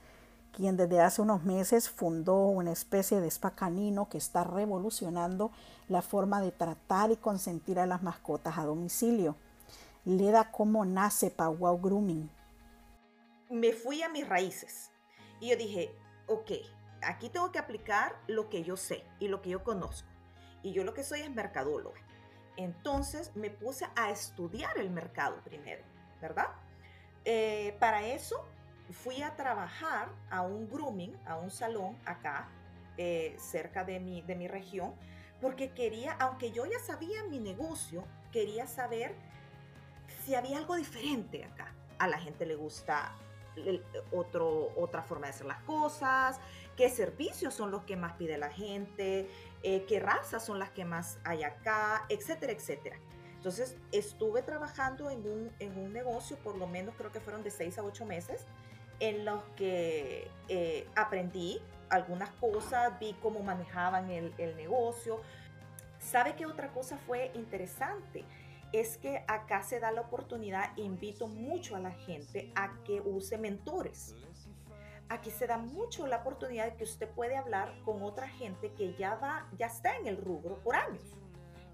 quien 0.57 0.79
desde 0.79 1.03
hace 1.03 1.21
unos 1.21 1.45
meses 1.45 1.91
fundó 1.91 2.47
una 2.47 2.73
especie 2.73 3.21
de 3.21 3.29
spa 3.29 3.51
canino 3.51 4.09
que 4.09 4.17
está 4.17 4.45
revolucionando 4.45 5.51
la 5.89 6.01
forma 6.01 6.41
de 6.41 6.53
tratar 6.53 7.11
y 7.11 7.17
consentir 7.17 7.79
a 7.79 7.87
las 7.87 8.03
mascotas 8.03 8.57
a 8.57 8.65
domicilio. 8.65 9.37
Leda, 10.07 10.51
¿cómo 10.53 10.87
nace 10.87 11.31
Powwow 11.31 11.79
Grooming? 11.79 12.31
Me 13.51 13.75
fui 13.75 14.03
a 14.03 14.09
mis 14.09 14.27
raíces 14.27 14.91
y 15.41 15.51
yo 15.51 15.57
dije, 15.57 15.95
ok, 16.27 16.53
aquí 17.03 17.29
tengo 17.29 17.53
que 17.53 17.59
aplicar 17.59 18.21
lo 18.27 18.49
que 18.49 18.63
yo 18.63 18.77
sé 18.77 19.05
y 19.19 19.29
lo 19.29 19.43
que 19.43 19.51
yo 19.51 19.63
conozco. 19.63 20.09
Y 20.63 20.73
yo 20.73 20.85
lo 20.85 20.95
que 20.95 21.05
soy 21.05 21.21
es 21.21 21.31
mercadóloga. 21.31 22.01
Entonces 22.57 23.35
me 23.37 23.51
puse 23.51 23.87
a 23.95 24.11
estudiar 24.11 24.79
el 24.79 24.91
mercado 24.91 25.37
primero, 25.45 25.85
¿verdad? 26.21 26.49
Eh, 27.25 27.77
para 27.79 28.07
eso 28.07 28.45
fui 28.91 29.23
a 29.23 29.37
trabajar 29.37 30.09
a 30.31 30.43
un 30.43 30.69
grooming, 30.69 31.17
a 31.27 31.37
un 31.37 31.51
salón 31.51 31.97
acá, 32.05 32.49
eh, 32.97 33.37
cerca 33.39 33.85
de 33.85 34.01
mi, 34.01 34.23
de 34.23 34.35
mi 34.35 34.49
región, 34.49 34.95
porque 35.41 35.71
quería, 35.71 36.13
aunque 36.15 36.51
yo 36.51 36.67
ya 36.67 36.81
sabía 36.81 37.23
mi 37.25 37.39
negocio, 37.39 38.05
quería 38.33 38.67
saber 38.67 39.15
si 40.25 40.35
había 40.35 40.59
algo 40.59 40.75
diferente 40.75 41.45
acá. 41.45 41.73
A 41.99 42.09
la 42.09 42.19
gente 42.19 42.45
le 42.45 42.57
gusta 42.57 43.15
otro, 44.13 44.73
otra 44.77 45.03
forma 45.03 45.27
de 45.27 45.31
hacer 45.31 45.47
las 45.47 45.63
cosas, 45.63 46.41
qué 46.77 46.89
servicios 46.89 47.55
son 47.55 47.71
los 47.71 47.83
que 47.85 47.97
más 47.97 48.15
pide 48.15 48.39
la 48.39 48.51
gente, 48.51 49.29
eh, 49.63 49.85
qué 49.87 50.01
razas 50.01 50.45
son 50.45 50.59
las 50.59 50.71
que 50.71 50.85
más 50.85 51.19
hay 51.25 51.43
acá, 51.43 52.05
etcétera, 52.09 52.53
etcétera. 52.53 52.97
Entonces 53.37 53.77
estuve 53.93 54.43
trabajando 54.43 55.11
en 55.11 55.21
un, 55.21 55.53
en 55.61 55.79
un 55.79 55.93
negocio, 55.93 56.37
por 56.39 56.57
lo 56.57 56.67
menos 56.67 56.95
creo 56.97 57.13
que 57.13 57.21
fueron 57.21 57.43
de 57.43 57.51
seis 57.51 57.79
a 57.79 57.85
ocho 57.85 58.05
meses, 58.05 58.45
en 59.01 59.25
los 59.25 59.43
que 59.57 60.29
eh, 60.49 60.89
aprendí 60.97 61.63
algunas 61.89 62.31
cosas, 62.31 62.99
vi 62.99 63.15
cómo 63.23 63.41
manejaban 63.41 64.11
el, 64.11 64.35
el 64.39 64.57
negocio. 64.57 65.21
¿Sabe 66.01 66.35
qué 66.35 66.47
otra 66.47 66.69
cosa 66.69 66.99
fue 66.99 67.31
interesante? 67.35 68.25
Es 68.73 68.99
que 68.99 69.25
acá 69.29 69.63
se 69.63 69.81
da 69.81 69.91
la 69.91 70.03
oportunidad, 70.03 70.77
invito 70.77 71.27
mucho 71.27 71.77
a 71.77 71.81
la 71.81 71.93
gente 71.93 72.53
a 72.55 72.83
que 72.85 73.01
use 73.01 73.39
mentores. 73.39 74.15
Aquí 75.09 75.31
se 75.31 75.47
da 75.47 75.57
mucho 75.57 76.07
la 76.07 76.19
oportunidad 76.19 76.67
de 76.67 76.77
que 76.77 76.85
usted 76.85 77.09
puede 77.09 77.37
hablar 77.37 77.73
con 77.85 78.03
otra 78.03 78.29
gente 78.29 78.73
que 78.75 78.95
ya 78.95 79.15
va, 79.15 79.49
ya 79.57 79.67
está 79.67 79.97
en 79.97 80.07
el 80.07 80.19
rubro 80.19 80.59
por 80.63 80.77
años. 80.77 81.03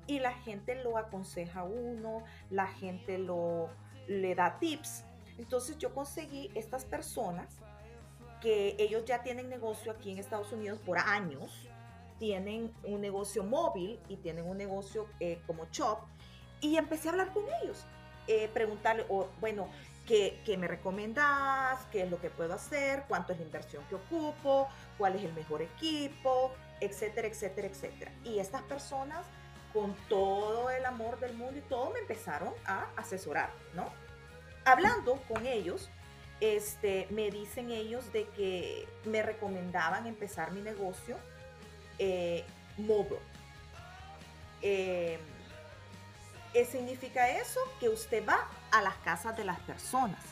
Y 0.07 0.21
la 0.21 0.33
gente 0.33 0.77
lo 0.83 0.97
aconseja 0.99 1.61
a 1.61 1.65
uno, 1.65 2.23
la 2.51 2.69
gente 2.69 3.19
lo 3.19 3.71
le 4.07 4.35
da 4.35 4.59
tips 4.59 5.05
entonces 5.39 5.79
yo 5.79 5.93
conseguí 5.93 6.51
estas 6.55 6.85
personas 6.85 7.59
que 8.41 8.77
ellos 8.79 9.05
ya 9.05 9.23
tienen 9.23 9.49
negocio 9.49 9.93
aquí 9.93 10.13
en 10.13 10.19
Estados 10.19 10.53
Unidos 10.53 10.79
por 10.85 10.99
años, 10.99 11.69
tienen 12.19 12.73
un 12.85 13.01
negocio 13.01 13.43
móvil 13.43 13.99
y 14.09 14.17
tienen 14.17 14.47
un 14.47 14.57
negocio 14.57 15.09
eh, 15.19 15.41
como 15.47 15.67
shop 15.71 15.99
y 16.65 16.77
empecé 16.77 17.09
a 17.09 17.13
hablar 17.13 17.33
con 17.33 17.45
ellos, 17.63 17.85
eh, 18.27 18.49
preguntarle, 18.55 19.05
bueno, 19.41 19.69
¿qué, 20.07 20.41
¿qué, 20.45 20.57
me 20.57 20.67
recomendás? 20.67 21.85
¿Qué 21.93 22.03
es 22.03 22.11
lo 22.11 22.21
que 22.21 22.31
puedo 22.31 22.55
hacer? 22.55 23.05
¿Cuánto 23.07 23.33
es 23.33 23.39
la 23.39 23.45
inversión 23.45 23.85
que 23.89 23.97
ocupo? 23.97 24.69
¿Cuál 24.97 25.17
es 25.17 25.25
el 25.25 25.33
mejor 25.35 25.61
equipo? 25.63 26.53
Etcétera, 26.81 27.29
etcétera, 27.29 27.69
etcétera. 27.69 28.13
Y 28.25 28.39
estas 28.39 28.63
personas, 28.63 29.27
con 29.73 29.95
todo 30.09 30.71
el 30.71 30.87
amor 30.87 31.21
del 31.21 31.35
mundo 31.35 31.59
y 31.59 31.63
todo, 31.69 31.91
me 31.91 31.99
empezaron 31.99 32.55
a 32.65 32.87
asesorar, 32.97 33.51
¿no? 33.75 33.93
hablando 34.65 35.21
con 35.29 35.47
ellos, 35.47 35.91
este, 36.41 37.07
me 37.11 37.31
dicen 37.31 37.71
ellos 37.71 38.13
de 38.13 38.27
que 38.29 38.89
me 39.05 39.23
recomendaban 39.23 40.07
empezar 40.07 40.53
mi 40.53 40.61
negocio 40.61 41.17
eh, 41.99 42.45
eh, 44.63 45.19
¿Qué 46.55 46.65
significa 46.65 47.29
eso? 47.31 47.59
Que 47.81 47.89
usted 47.89 48.25
va 48.27 48.49
a 48.71 48.81
las 48.81 48.95
casas 48.99 49.37
de 49.37 49.45
las 49.45 49.59
personas. 49.61 50.23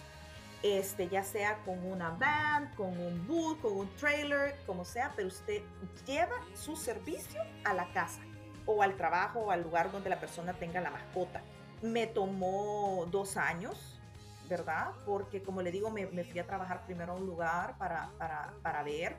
Este, 0.62 1.08
ya 1.08 1.24
sea 1.24 1.58
con 1.64 1.84
una 1.84 2.10
van, 2.10 2.72
con 2.76 2.96
un 2.96 3.26
bus, 3.26 3.58
con 3.58 3.76
un 3.76 3.88
trailer, 3.96 4.54
como 4.64 4.84
sea, 4.84 5.12
pero 5.16 5.26
usted 5.26 5.62
lleva 6.06 6.36
su 6.54 6.76
servicio 6.76 7.42
a 7.64 7.74
la 7.74 7.92
casa 7.92 8.20
o 8.66 8.84
al 8.84 8.96
trabajo 8.96 9.40
o 9.40 9.50
al 9.50 9.64
lugar 9.64 9.90
donde 9.90 10.10
la 10.10 10.20
persona 10.20 10.52
tenga 10.52 10.80
la 10.80 10.92
mascota. 10.92 11.42
Me 11.82 12.06
tomó 12.06 13.04
dos 13.10 13.36
años 13.36 13.98
¿verdad? 14.48 14.90
Porque 15.06 15.42
como 15.42 15.62
le 15.62 15.70
digo, 15.70 15.90
me, 15.90 16.06
fui 16.06 16.38
a 16.38 16.46
trabajar 16.46 16.84
primero 16.84 17.12
a 17.12 17.16
un 17.16 17.26
lugar 17.26 17.78
para, 17.78 18.10
para, 18.18 18.52
para 18.62 18.82
ver 18.82 19.16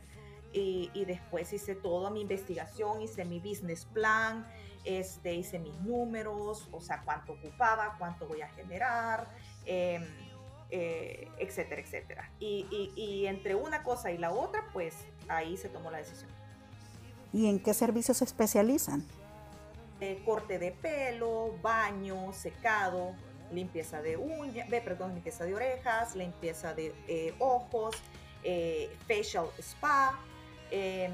y, 0.52 0.92
y, 0.94 1.06
después 1.06 1.52
hice 1.52 1.74
toda 1.74 2.12
mi 2.12 2.22
investigación, 2.22 3.02
hice 3.02 3.26
mi 3.26 3.40
business 3.40 3.86
plan, 3.86 4.46
este, 4.84 5.34
hice 5.34 5.60
mis 5.60 5.76
números, 5.82 6.68
o 6.72 6.82
sea, 6.82 7.02
cuánto 7.04 7.34
ocupaba, 7.34 7.96
cuánto 7.98 8.28
voy 8.28 8.42
a 8.42 8.50
generar, 8.50 9.28
em, 9.66 10.04
eh, 10.70 11.28
etcétera, 11.38 11.82
etcétera. 11.82 12.32
Y, 12.40 12.68
y, 12.72 13.02
y 13.02 13.28
entre 13.28 13.56
una 13.56 13.84
cosa 13.84 14.12
y 14.12 14.18
la 14.18 14.32
otra, 14.32 14.66
pues 14.74 14.96
ahí 15.28 15.56
se 15.58 15.70
tomó 15.70 15.92
la 15.92 16.00
decisión. 16.00 16.30
¿Y 17.32 17.48
en 17.48 17.60
qué 17.60 17.74
servicios 17.74 18.18
se 18.18 18.26
especializan? 18.26 19.06
Eh, 20.02 20.22
corte 20.26 20.60
de 20.60 20.72
pelo, 20.72 21.56
baño, 21.62 22.34
secado, 22.34 23.16
limpieza 23.52 24.02
de 24.02 24.18
uñas, 24.18 24.68
perdón, 24.70 25.14
limpieza 25.14 25.46
de 25.46 25.56
orejas, 25.56 26.16
limpieza 26.16 26.74
de 26.74 26.94
eh, 27.08 27.34
ojos, 27.40 27.96
facial 29.08 29.48
spa, 29.60 30.20
em, 30.72 31.14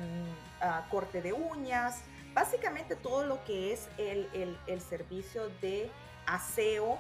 ah, 0.62 0.88
corte 0.90 1.22
de 1.22 1.34
uñas, 1.34 2.02
básicamente 2.34 2.96
todo 2.96 3.26
lo 3.26 3.44
que 3.44 3.74
es 3.74 3.88
el, 3.98 4.28
el, 4.68 4.82
servicio 4.82 5.50
de 5.62 5.90
aseo 6.26 6.98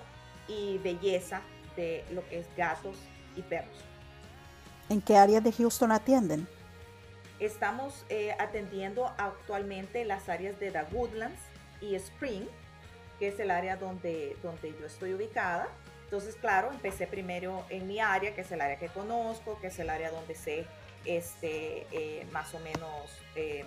y 0.47 0.77
belleza 0.79 1.41
de 1.75 2.03
lo 2.11 2.27
que 2.27 2.39
es 2.39 2.47
gatos 2.55 2.97
y 3.35 3.41
perros. 3.41 3.77
¿En 4.89 5.01
qué 5.01 5.15
áreas 5.15 5.43
de 5.43 5.51
Houston 5.51 5.91
atienden? 5.91 6.47
Estamos 7.39 8.05
eh, 8.09 8.35
atendiendo 8.39 9.07
actualmente 9.17 10.03
las 10.03 10.27
áreas 10.27 10.59
de 10.59 10.71
The 10.71 10.83
Woodlands 10.91 11.39
y 11.79 11.95
Spring, 11.95 12.47
que 13.19 13.29
es 13.29 13.39
el 13.39 13.51
área 13.51 13.77
donde, 13.77 14.35
donde 14.41 14.75
yo 14.77 14.85
estoy 14.85 15.13
ubicada. 15.13 15.67
Entonces, 16.05 16.35
claro, 16.35 16.71
empecé 16.71 17.05
primero 17.05 17.63
en 17.69 17.87
mi 17.87 17.99
área, 17.99 18.33
que 18.33 18.41
es 18.41 18.51
el 18.51 18.61
área 18.61 18.79
que 18.79 18.87
conozco, 18.87 19.59
que 19.61 19.67
es 19.67 19.77
el 19.77 19.89
área 19.89 20.09
donde 20.09 20.33
sé 20.33 20.65
este, 21.05 21.85
eh, 21.91 22.27
más 22.31 22.53
o 22.55 22.59
menos 22.59 23.21
eh, 23.35 23.63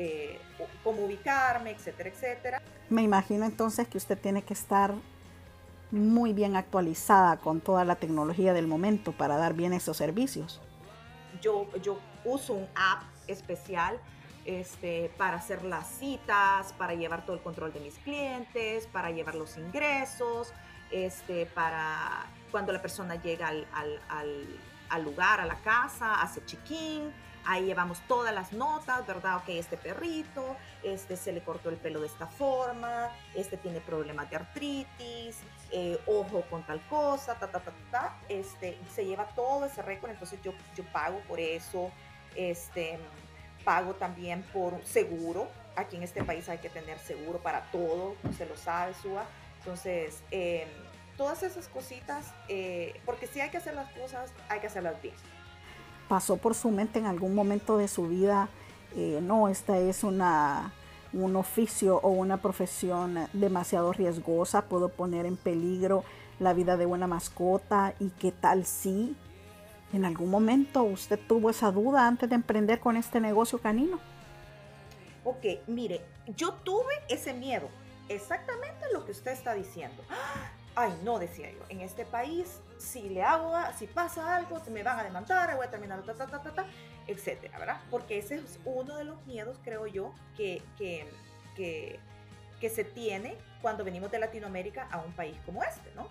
eh, 0.00 0.38
cómo 0.84 1.04
ubicarme, 1.04 1.72
etcétera, 1.72 2.08
etcétera. 2.08 2.62
Me 2.88 3.02
imagino 3.02 3.44
entonces 3.44 3.88
que 3.88 3.98
usted 3.98 4.16
tiene 4.16 4.42
que 4.42 4.54
estar 4.54 4.94
muy 5.90 6.32
bien 6.32 6.54
actualizada 6.54 7.38
con 7.38 7.60
toda 7.60 7.84
la 7.84 7.96
tecnología 7.96 8.52
del 8.52 8.68
momento 8.68 9.10
para 9.10 9.36
dar 9.36 9.54
bien 9.54 9.72
esos 9.72 9.96
servicios. 9.96 10.60
Yo, 11.42 11.66
yo 11.82 11.98
uso 12.24 12.54
un 12.54 12.68
app 12.76 13.02
especial 13.26 13.98
este, 14.44 15.10
para 15.18 15.38
hacer 15.38 15.64
las 15.64 15.88
citas, 15.88 16.72
para 16.74 16.94
llevar 16.94 17.24
todo 17.26 17.34
el 17.34 17.42
control 17.42 17.72
de 17.72 17.80
mis 17.80 17.98
clientes, 17.98 18.86
para 18.86 19.10
llevar 19.10 19.34
los 19.34 19.56
ingresos, 19.56 20.52
este, 20.92 21.46
para 21.46 22.24
cuando 22.52 22.72
la 22.72 22.80
persona 22.80 23.20
llega 23.20 23.48
al, 23.48 23.66
al 24.88 25.04
lugar, 25.04 25.40
a 25.40 25.46
la 25.46 25.56
casa, 25.56 26.22
hace 26.22 26.44
check-in, 26.46 27.12
ahí 27.48 27.64
llevamos 27.64 28.00
todas 28.06 28.34
las 28.34 28.52
notas, 28.52 29.06
¿verdad? 29.06 29.38
Ok, 29.38 29.48
este 29.48 29.78
perrito, 29.78 30.54
este 30.82 31.16
se 31.16 31.32
le 31.32 31.42
cortó 31.42 31.70
el 31.70 31.76
pelo 31.76 32.00
de 32.00 32.06
esta 32.06 32.26
forma, 32.26 33.10
este 33.34 33.56
tiene 33.56 33.80
problemas 33.80 34.28
de 34.28 34.36
artritis, 34.36 35.38
eh, 35.70 35.98
ojo 36.06 36.42
con 36.50 36.62
tal 36.64 36.78
cosa, 36.88 37.36
ta, 37.36 37.50
ta, 37.50 37.60
ta, 37.60 37.72
ta, 37.90 38.16
este, 38.28 38.78
se 38.94 39.06
lleva 39.06 39.28
todo 39.28 39.64
ese 39.64 39.80
récord, 39.80 40.10
entonces 40.10 40.38
yo, 40.42 40.52
yo 40.76 40.84
pago 40.92 41.20
por 41.20 41.40
eso, 41.40 41.90
este, 42.36 42.98
pago 43.64 43.94
también 43.94 44.42
por 44.52 44.84
seguro, 44.84 45.48
aquí 45.74 45.96
en 45.96 46.02
este 46.02 46.22
país 46.24 46.50
hay 46.50 46.58
que 46.58 46.68
tener 46.68 46.98
seguro 46.98 47.38
para 47.38 47.62
todo, 47.70 48.14
se 48.36 48.44
lo 48.44 48.58
sabe, 48.58 48.92
Suba, 48.92 49.24
entonces, 49.60 50.22
em, 50.30 50.68
todas 51.16 51.42
esas 51.42 51.66
cositas, 51.68 52.26
eh, 52.48 53.00
porque 53.06 53.26
si 53.26 53.40
hay 53.40 53.48
que 53.48 53.56
hacer 53.56 53.72
las 53.72 53.90
cosas, 53.92 54.34
hay 54.50 54.60
que 54.60 54.66
hacerlas 54.66 55.00
bien 55.00 55.14
pasó 56.08 56.36
por 56.38 56.54
su 56.54 56.70
mente 56.70 56.98
en 56.98 57.06
algún 57.06 57.34
momento 57.34 57.78
de 57.78 57.88
su 57.88 58.08
vida, 58.08 58.48
eh, 58.96 59.20
no, 59.22 59.48
esta 59.48 59.78
es 59.78 60.02
una, 60.02 60.72
un 61.12 61.36
oficio 61.36 61.98
o 62.02 62.08
una 62.08 62.38
profesión 62.38 63.28
demasiado 63.32 63.92
riesgosa, 63.92 64.62
puedo 64.62 64.88
poner 64.88 65.26
en 65.26 65.36
peligro 65.36 66.04
la 66.40 66.52
vida 66.52 66.76
de 66.76 66.86
una 66.86 67.06
mascota 67.06 67.94
y 67.98 68.10
qué 68.10 68.32
tal 68.32 68.64
si 68.64 69.16
en 69.92 70.04
algún 70.04 70.30
momento 70.30 70.82
usted 70.82 71.18
tuvo 71.18 71.50
esa 71.50 71.70
duda 71.72 72.06
antes 72.06 72.28
de 72.28 72.34
emprender 72.34 72.80
con 72.80 72.96
este 72.96 73.20
negocio 73.20 73.58
canino. 73.58 73.98
Ok, 75.24 75.44
mire, 75.66 76.04
yo 76.36 76.54
tuve 76.54 76.94
ese 77.08 77.34
miedo, 77.34 77.68
exactamente 78.08 78.86
lo 78.92 79.04
que 79.04 79.12
usted 79.12 79.32
está 79.32 79.54
diciendo. 79.54 80.02
Ay, 80.80 80.96
no, 81.02 81.18
decía 81.18 81.50
yo, 81.50 81.58
en 81.70 81.80
este 81.80 82.04
país 82.04 82.60
si 82.76 83.08
le 83.08 83.20
hago, 83.20 83.52
si 83.76 83.88
pasa 83.88 84.36
algo, 84.36 84.62
me 84.70 84.84
van 84.84 85.00
a 85.00 85.02
demandar, 85.02 85.56
voy 85.56 85.66
a 85.66 85.70
terminar, 85.70 86.04
ta, 86.04 86.66
etcétera, 87.08 87.58
¿verdad? 87.58 87.80
Porque 87.90 88.18
ese 88.18 88.36
es 88.36 88.60
uno 88.64 88.96
de 88.96 89.02
los 89.02 89.26
miedos, 89.26 89.58
creo 89.64 89.88
yo, 89.88 90.14
que, 90.36 90.62
que, 90.76 91.04
que, 91.56 91.98
que 92.60 92.70
se 92.70 92.84
tiene 92.84 93.36
cuando 93.60 93.82
venimos 93.82 94.12
de 94.12 94.20
Latinoamérica 94.20 94.86
a 94.92 94.98
un 94.98 95.12
país 95.14 95.36
como 95.44 95.64
este, 95.64 95.92
¿no? 95.96 96.08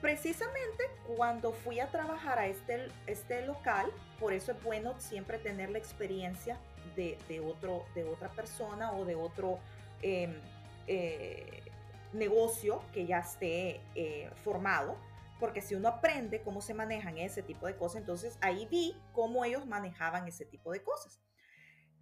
Precisamente 0.00 0.84
cuando 1.14 1.52
fui 1.52 1.80
a 1.80 1.88
trabajar 1.88 2.38
a 2.38 2.46
este, 2.46 2.88
este 3.06 3.44
local, 3.44 3.92
por 4.18 4.32
eso 4.32 4.52
es 4.52 4.62
bueno 4.62 4.94
siempre 4.98 5.36
tener 5.36 5.68
la 5.68 5.76
experiencia 5.76 6.56
de, 6.96 7.18
de 7.28 7.40
otro, 7.40 7.84
de 7.94 8.04
otra 8.04 8.30
persona 8.30 8.92
o 8.92 9.04
de 9.04 9.16
otro 9.16 9.58
em, 10.00 10.40
eh, 10.86 11.69
negocio 12.12 12.82
que 12.92 13.06
ya 13.06 13.18
esté 13.18 13.80
eh, 13.94 14.30
formado 14.42 14.96
porque 15.40 15.62
si 15.62 15.74
uno 15.74 15.88
aprende 15.88 16.42
cómo 16.42 16.60
se 16.60 16.74
manejan 16.74 17.16
ese 17.16 17.42
tipo 17.42 17.66
de 17.66 17.74
cosas, 17.74 18.02
entonces 18.02 18.38
ahí 18.42 18.68
vi 18.70 18.94
cómo 19.12 19.44
ellos 19.44 19.66
manejaban 19.66 20.28
ese 20.28 20.44
tipo 20.44 20.70
de 20.70 20.82
cosas. 20.82 21.18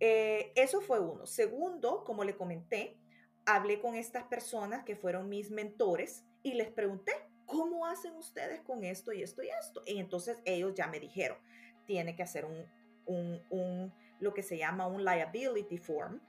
Eh, 0.01 0.53
eso 0.57 0.81
fue 0.81 0.99
uno. 0.99 1.25
Segundo, 1.25 2.05
como 2.05 2.25
le 2.25 2.37
comenté, 2.37 2.99
hablé 3.47 3.81
con 3.81 3.95
estas 3.95 4.25
personas 4.25 4.85
que 4.85 4.97
fueron 4.97 5.29
mis 5.29 5.51
mentores 5.53 6.25
y 6.43 6.55
les 6.55 6.69
pregunté, 6.69 7.13
¿cómo 7.47 7.87
hacen 7.87 8.15
ustedes 8.17 8.61
con 8.61 8.85
esto 8.85 9.13
y 9.13 9.23
esto 9.23 9.43
y 9.43 9.49
esto? 9.49 9.83
Y 9.87 9.99
entonces 9.99 10.41
ellos 10.45 10.75
ya 10.75 10.89
me 10.89 10.99
dijeron, 10.99 11.39
tiene 11.87 12.17
que 12.17 12.25
hacer 12.25 12.45
un, 12.45 12.67
un, 13.07 13.41
un 13.51 13.95
lo 14.19 14.35
que 14.35 14.43
se 14.43 14.59
llama 14.59 14.89
un 14.89 15.05
liability 15.05 15.79
form, 15.79 16.21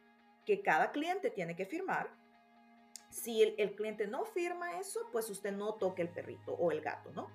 que 0.45 0.61
cada 0.61 0.91
cliente 0.91 1.31
tiene 1.31 1.55
que 1.55 1.65
firmar 1.65 2.18
si 3.09 3.41
el, 3.41 3.75
cliente 3.75 4.07
no 4.07 4.25
firma 4.25 4.79
eso, 4.79 4.99
pues 5.11 5.29
usted 5.29 5.51
no 5.51 5.73
toque 5.73 6.01
el 6.01 6.09
perrito 6.09 6.53
o 6.53 6.71
el 6.71 6.81
gato, 6.81 7.11
¿no? 7.11 7.29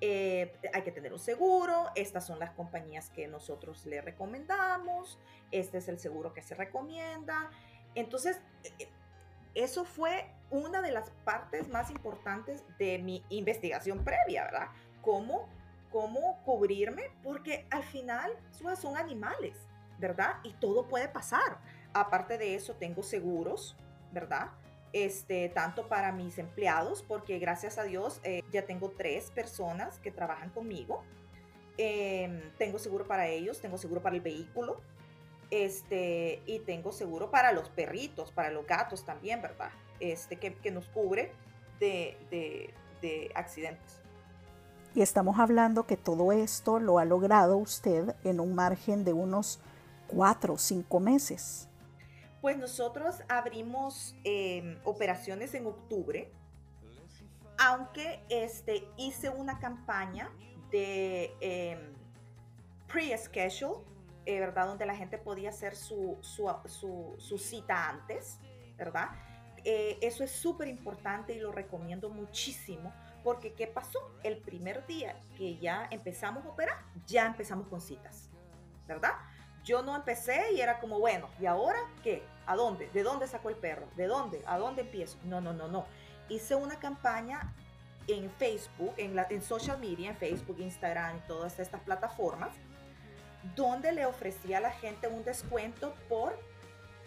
Eh, 0.00 0.52
hay 0.72 0.82
que 0.82 0.90
tener 0.90 1.12
un 1.12 1.20
seguro, 1.20 1.86
estas 1.94 2.26
son 2.26 2.40
las 2.40 2.50
compañías 2.50 3.08
que 3.10 3.28
nosotros 3.28 3.86
le 3.86 4.00
recomendamos, 4.00 5.18
este 5.52 5.78
es 5.78 5.88
el 5.88 6.00
seguro 6.00 6.32
que 6.32 6.42
se 6.42 6.56
recomienda. 6.56 7.50
Entonces, 7.94 8.40
eh, 8.64 8.88
eso 9.54 9.84
fue 9.84 10.26
una 10.50 10.82
de 10.82 10.90
las 10.90 11.10
partes 11.24 11.68
más 11.68 11.90
importantes 11.90 12.64
de 12.78 12.98
mi 12.98 13.24
investigación 13.28 14.02
previa, 14.02 14.44
¿verdad? 14.44 14.68
Cómo, 15.02 15.48
cómo 15.92 16.42
cubrirme, 16.44 17.04
porque 17.22 17.66
al 17.70 17.84
final 17.84 18.32
son 18.50 18.96
animales, 18.96 19.56
¿verdad? 19.98 20.36
Y 20.42 20.52
todo 20.54 20.88
puede 20.88 21.06
pasar. 21.08 21.58
Aparte 21.92 22.38
de 22.38 22.56
eso, 22.56 22.74
tengo 22.74 23.04
seguros, 23.04 23.76
¿verdad? 24.10 24.50
Este, 24.92 25.48
tanto 25.48 25.88
para 25.88 26.12
mis 26.12 26.38
empleados, 26.38 27.02
porque 27.02 27.38
gracias 27.38 27.78
a 27.78 27.84
Dios 27.84 28.20
eh, 28.24 28.42
ya 28.52 28.66
tengo 28.66 28.90
tres 28.90 29.30
personas 29.30 29.98
que 29.98 30.10
trabajan 30.10 30.50
conmigo. 30.50 31.02
Em, 31.78 32.50
tengo 32.58 32.78
seguro 32.78 33.06
para 33.06 33.28
ellos, 33.28 33.60
tengo 33.60 33.78
seguro 33.78 34.02
para 34.02 34.16
el 34.16 34.20
vehículo, 34.20 34.80
este, 35.50 36.42
y 36.46 36.60
tengo 36.60 36.92
seguro 36.92 37.30
para 37.30 37.52
los 37.52 37.68
perritos, 37.70 38.32
para 38.32 38.50
los 38.50 38.66
gatos 38.66 39.04
también, 39.04 39.40
¿verdad? 39.40 39.70
Este, 40.00 40.36
que, 40.36 40.54
que 40.54 40.70
nos 40.70 40.88
cubre 40.88 41.32
de, 41.80 42.16
de, 42.30 42.74
de 43.00 43.30
accidentes. 43.34 44.00
Y 44.94 45.00
estamos 45.00 45.38
hablando 45.38 45.86
que 45.86 45.96
todo 45.96 46.32
esto 46.32 46.78
lo 46.78 46.98
ha 46.98 47.06
logrado 47.06 47.56
usted 47.56 48.14
en 48.24 48.40
un 48.40 48.54
margen 48.54 49.04
de 49.04 49.14
unos 49.14 49.58
cuatro 50.06 50.54
o 50.54 50.58
cinco 50.58 51.00
meses. 51.00 51.68
Pues 52.42 52.58
nosotros 52.58 53.22
abrimos 53.28 54.16
em, 54.24 54.76
operaciones 54.82 55.54
en 55.54 55.64
octubre, 55.66 56.28
aunque 57.56 58.20
este, 58.28 58.88
hice 58.96 59.30
una 59.30 59.60
campaña 59.60 60.28
de 60.72 61.36
eh, 61.40 61.78
pre-schedule, 62.88 63.84
eh, 64.26 64.40
¿verdad? 64.40 64.66
Donde 64.66 64.86
la 64.86 64.96
gente 64.96 65.18
podía 65.18 65.50
hacer 65.50 65.76
su, 65.76 66.18
su, 66.20 67.38
cita 67.38 67.88
antes, 67.88 68.40
¿verdad? 68.76 69.10
Eh, 69.64 69.98
eso 70.02 70.24
es 70.24 70.32
súper 70.32 70.66
importante 70.66 71.34
y 71.34 71.38
lo 71.38 71.52
recomiendo 71.52 72.10
muchísimo 72.10 72.92
porque 73.22 73.52
¿qué 73.52 73.68
pasó? 73.68 74.00
El 74.24 74.38
primer 74.38 74.84
día 74.88 75.14
que 75.38 75.58
ya 75.58 75.86
empezamos 75.92 76.44
a 76.44 76.48
operar, 76.48 76.82
ya 77.06 77.24
empezamos 77.24 77.68
con 77.68 77.80
citas, 77.80 78.28
¿verdad? 78.88 79.12
Yo 79.64 79.82
no 79.82 79.94
empecé 79.94 80.52
y 80.52 80.60
era 80.60 80.80
como, 80.80 80.98
bueno, 80.98 81.28
¿y 81.40 81.46
ahora 81.46 81.78
qué? 82.02 82.22
¿A 82.46 82.56
dónde? 82.56 82.88
¿De 82.90 83.02
dónde 83.02 83.28
sacó 83.28 83.48
el 83.48 83.56
perro? 83.56 83.86
¿De 83.96 84.06
dónde? 84.06 84.42
¿A 84.46 84.58
dónde 84.58 84.82
empiezo? 84.82 85.18
No, 85.24 85.40
no, 85.40 85.52
no, 85.52 85.68
no. 85.68 85.86
Hice 86.28 86.54
una 86.56 86.78
campaña 86.78 87.52
en 88.08 88.30
Facebook, 88.30 88.94
en, 88.96 89.14
la, 89.14 89.26
en 89.30 89.42
social 89.42 89.78
media, 89.78 90.10
en 90.10 90.16
Facebook, 90.16 90.58
Instagram 90.58 91.20
todas 91.26 91.58
estas 91.60 91.80
plataformas, 91.82 92.50
donde 93.54 93.92
le 93.92 94.06
ofrecía 94.06 94.58
a 94.58 94.60
la 94.60 94.72
gente 94.72 95.06
un 95.08 95.24
descuento 95.24 95.94
por 96.08 96.38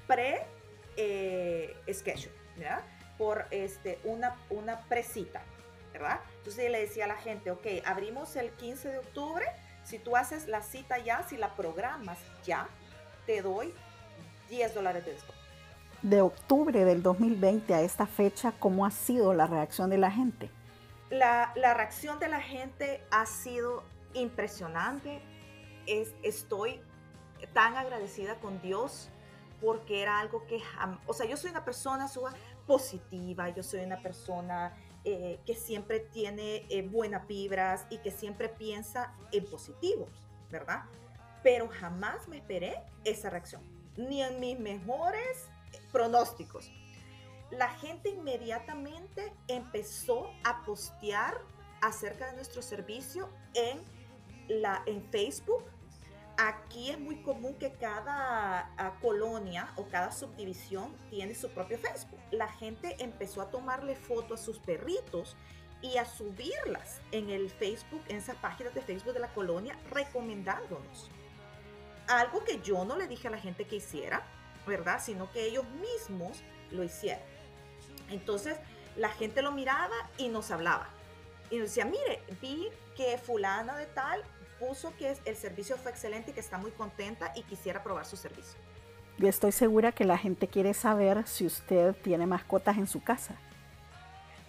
pre-schedule, 0.08 0.46
eh, 0.98 1.76
¿verdad? 2.58 2.82
Por 3.18 3.48
este, 3.52 4.00
una, 4.04 4.36
una 4.50 4.82
presita, 4.82 5.42
¿verdad? 5.92 6.20
Entonces 6.38 6.72
le 6.72 6.80
decía 6.82 7.06
a 7.06 7.08
la 7.08 7.16
gente, 7.16 7.52
ok, 7.52 7.66
abrimos 7.86 8.36
el 8.36 8.52
15 8.52 8.90
de 8.90 8.98
octubre, 9.00 9.46
si 9.84 10.00
tú 10.00 10.16
haces 10.16 10.48
la 10.48 10.62
cita 10.62 10.98
ya, 10.98 11.24
si 11.24 11.38
la 11.38 11.56
programas 11.56 12.18
ya, 12.46 12.68
te 13.26 13.42
doy 13.42 13.74
10 14.50 14.76
dólares 14.76 15.06
de 15.06 15.14
descuento. 15.14 15.44
De 16.02 16.22
octubre 16.22 16.86
del 16.86 17.02
2020 17.02 17.74
a 17.74 17.82
esta 17.82 18.06
fecha, 18.06 18.54
¿cómo 18.60 18.86
ha 18.86 18.92
sido 18.92 19.34
la 19.34 19.48
reacción 19.48 19.90
de 19.90 19.98
la 19.98 20.12
gente? 20.12 20.50
La, 21.10 21.54
reacción 21.56 22.20
de 22.20 22.28
la 22.28 22.42
gente 22.42 23.04
ha 23.12 23.26
sido 23.26 23.84
impresionante. 24.14 25.22
Es, 25.88 26.14
estoy 26.24 26.82
tan 27.54 27.76
agradecida 27.76 28.36
con 28.36 28.62
Dios 28.62 29.10
porque 29.62 30.02
era 30.02 30.20
algo 30.20 30.46
que, 30.46 30.62
o 31.08 31.14
sea, 31.14 31.26
yo 31.26 31.38
soy 31.38 31.52
una 31.52 31.66
persona 31.66 32.08
positiva, 32.68 33.50
yo 33.50 33.64
soy 33.64 33.82
una 33.82 34.02
persona 34.02 34.76
eh, 35.04 35.40
que 35.46 35.56
siempre 35.56 36.00
tiene 36.00 36.66
eh, 36.70 36.82
buenas 36.82 37.28
vibras 37.28 37.86
y 37.90 38.00
que 38.00 38.12
siempre 38.12 38.50
piensa 38.50 39.14
en 39.32 39.46
positivo, 39.46 40.08
¿verdad? 40.52 40.84
Pero 41.46 41.70
jamás 41.70 42.28
me 42.28 42.38
esperé 42.38 42.82
esa 43.04 43.30
reacción, 43.30 43.62
ni 43.98 44.24
en 44.24 44.40
mis 44.40 44.60
mejores 44.60 45.48
pronósticos. 45.92 46.72
La 47.52 47.70
gente 47.70 48.10
inmediatamente 48.10 49.32
empezó 49.48 50.32
a 50.44 50.64
postear 50.66 51.40
acerca 51.84 52.32
de 52.32 52.36
nuestro 52.36 52.64
servicio 52.64 53.30
en, 53.54 53.80
la, 54.48 54.82
en 54.88 55.08
Facebook, 55.12 55.64
Aquí 56.38 56.90
es 56.90 57.00
muy 57.00 57.22
común 57.22 57.54
que 57.54 57.72
cada 57.72 58.70
ah, 58.78 58.98
colonia 59.02 59.72
o 59.78 59.86
cada 59.86 60.12
subdivisión 60.12 60.94
tiene 61.10 61.34
su 61.34 61.50
propio 61.50 61.78
Facebook. 61.78 62.20
La 62.32 62.50
gente 62.50 62.98
empezó 63.00 63.42
a 63.42 63.50
tomarle 63.50 63.96
fotos 63.96 64.42
a 64.42 64.44
sus 64.44 64.60
perritos 64.60 65.38
y 65.82 65.96
a 65.96 66.04
subirlas 66.04 67.00
en 67.14 67.30
el 67.30 67.50
Facebook, 67.50 68.02
en 68.10 68.18
esas 68.18 68.36
páginas 68.36 68.74
de 68.74 68.82
Facebook 68.82 69.14
de 69.14 69.22
la 69.22 69.34
colonia, 69.34 69.78
recomendándonos. 69.92 71.10
Algo 72.08 72.44
que 72.44 72.62
yo 72.62 72.86
no 72.86 72.96
le 72.96 73.08
dije 73.08 73.28
a 73.28 73.32
la 73.32 73.38
gente 73.38 73.66
que 73.66 73.78
hiciera, 73.78 74.24
¿verdad? 74.66 75.02
Sino 75.04 75.32
que 75.32 75.46
ellos 75.46 75.66
mismos 75.70 76.42
lo 76.72 76.84
hicieron. 76.84 77.24
Entonces, 78.10 78.58
la 78.96 79.10
gente 79.10 79.42
lo 79.42 79.52
miraba 79.52 79.96
y 80.18 80.30
nos 80.30 80.52
hablaba. 80.52 80.90
Y 81.50 81.58
nos 81.58 81.70
decía, 81.70 81.86
mire, 81.86 82.24
vi 82.42 82.70
que 82.96 83.18
fulana 83.18 83.78
de 83.78 83.86
tal 83.88 84.24
puso 84.60 84.96
que 84.98 85.16
el 85.26 85.36
servicio 85.36 85.78
fue 85.78 85.92
excelente 85.92 86.32
y 86.32 86.34
que 86.34 86.40
está 86.40 86.58
muy 86.58 86.72
contenta 86.72 87.32
y 87.36 87.44
quisiera 87.44 87.84
probar 87.84 88.06
su 88.06 88.16
servicio. 88.16 88.58
Yo 89.18 89.30
estoy 89.30 89.52
segura 89.52 89.92
que 89.92 90.04
la 90.04 90.18
gente 90.18 90.48
quiere 90.48 90.74
saber 90.74 91.28
si 91.28 91.46
usted 91.46 91.96
tiene 91.96 92.26
mascotas 92.26 92.78
en 92.78 92.88
su 92.88 93.02
casa. 93.02 93.36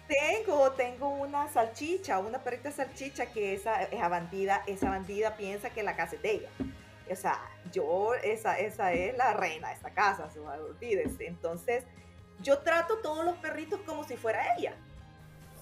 Tengo, 0.07 0.71
tengo 0.71 1.09
una 1.09 1.49
salchicha, 1.49 2.19
una 2.19 2.39
perrita 2.39 2.71
salchicha 2.71 3.25
que 3.27 3.53
esa, 3.53 3.83
esa 3.83 4.07
bandida, 4.07 4.63
esa 4.65 4.89
bandida 4.89 5.35
piensa 5.35 5.69
que 5.69 5.83
la 5.83 5.95
casa 5.95 6.15
es 6.15 6.21
de 6.21 6.31
ella. 6.31 6.49
O 7.11 7.15
sea, 7.15 7.39
yo, 7.71 8.13
esa, 8.15 8.57
esa 8.59 8.93
es 8.93 9.17
la 9.17 9.33
reina 9.33 9.69
de 9.69 9.75
esta 9.75 9.91
casa, 9.91 10.29
se 10.29 10.39
olvídese. 10.39 11.27
Entonces, 11.27 11.83
yo 12.41 12.59
trato 12.59 12.97
todos 12.99 13.25
los 13.25 13.35
perritos 13.37 13.79
como 13.85 14.03
si 14.03 14.15
fuera 14.17 14.55
ella. 14.57 14.73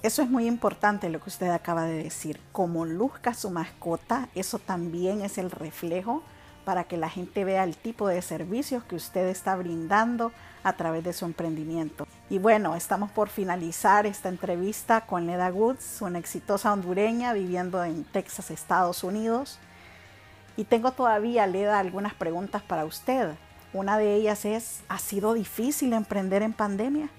Eso 0.04 0.22
es 0.22 0.30
muy 0.30 0.46
importante 0.46 1.10
lo 1.10 1.20
que 1.20 1.30
usted 1.30 1.50
acaba 1.50 1.86
de 1.86 2.04
decir. 2.04 2.40
Como 2.52 2.86
luzca 2.86 3.34
su 3.34 3.50
mascota, 3.50 4.30
eso 4.36 4.60
también 4.60 5.22
es 5.22 5.38
el 5.38 5.50
reflejo 5.50 6.22
para 6.64 6.84
que 6.84 6.98
la 6.98 7.10
gente 7.10 7.44
vea 7.44 7.64
el 7.64 7.78
tipo 7.78 8.08
de 8.08 8.22
servicios 8.22 8.84
que 8.84 8.96
usted 8.96 9.28
está 9.28 9.56
brindando 9.56 10.32
a 10.64 10.74
través 10.74 11.04
de 11.04 11.14
su 11.14 11.26
emprendimiento. 11.26 12.08
Y 12.30 12.40
bueno, 12.40 12.76
estamos 12.76 13.12
por 13.12 13.30
finalizar 13.30 14.06
esta 14.08 14.30
entrevista 14.30 15.06
con 15.06 15.28
Leda 15.28 15.50
Woods, 15.50 16.02
una 16.02 16.18
exitosa 16.18 16.74
hondureña 16.74 17.34
viviendo 17.34 17.84
en 17.84 18.04
Texas, 18.04 18.50
Estados 18.50 19.04
Unidos. 19.04 19.60
Y 20.58 20.64
tengo 20.64 20.92
todavía, 20.92 21.48
Leda, 21.48 21.80
algunas 21.80 22.14
preguntas 22.14 22.62
para 22.62 22.86
usted. 22.86 23.36
Una 23.74 23.98
de 23.98 24.16
ellas 24.16 24.46
es, 24.46 24.84
¿ha 24.88 25.00
sido 25.00 25.34
difícil 25.34 25.94
emprender 25.94 26.42
en 26.42 26.54
pandemia? 26.54 27.10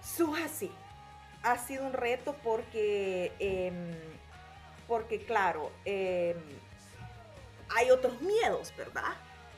Suja, 0.00 0.48
sí 0.48 0.70
ha 1.42 1.58
sido 1.58 1.86
un 1.86 1.92
reto 1.92 2.34
porque, 2.42 3.32
em, 3.38 3.94
porque 4.86 5.24
claro, 5.24 5.72
em, 5.84 6.36
hay 7.76 7.90
otros 7.90 8.20
miedos, 8.20 8.72
¿verdad? 8.76 9.14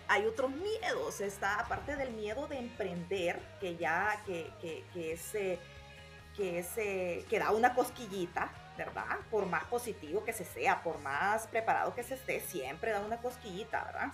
Hay 0.08 0.26
otros 0.26 0.50
miedos, 0.50 1.20
está 1.20 1.60
aparte 1.60 1.96
del 1.96 2.12
miedo 2.12 2.48
de 2.48 2.58
emprender, 2.58 3.40
que 3.60 3.76
ya, 3.76 4.22
que, 4.26 4.50
que, 4.60 4.84
que 4.92 5.58
que, 6.36 7.26
que 7.28 7.38
da 7.38 7.50
una 7.50 7.74
cosquillita, 7.74 8.50
¿verdad? 8.76 9.18
Por 9.30 9.46
más 9.46 9.64
positivo 9.64 10.24
que 10.24 10.32
se 10.32 10.44
sea, 10.44 10.82
por 10.82 10.98
más 11.00 11.46
preparado 11.46 11.94
que 11.94 12.02
se 12.02 12.14
esté, 12.14 12.40
siempre 12.40 12.92
da 12.92 13.00
una 13.00 13.18
cosquillita, 13.18 13.84
¿verdad? 13.84 14.12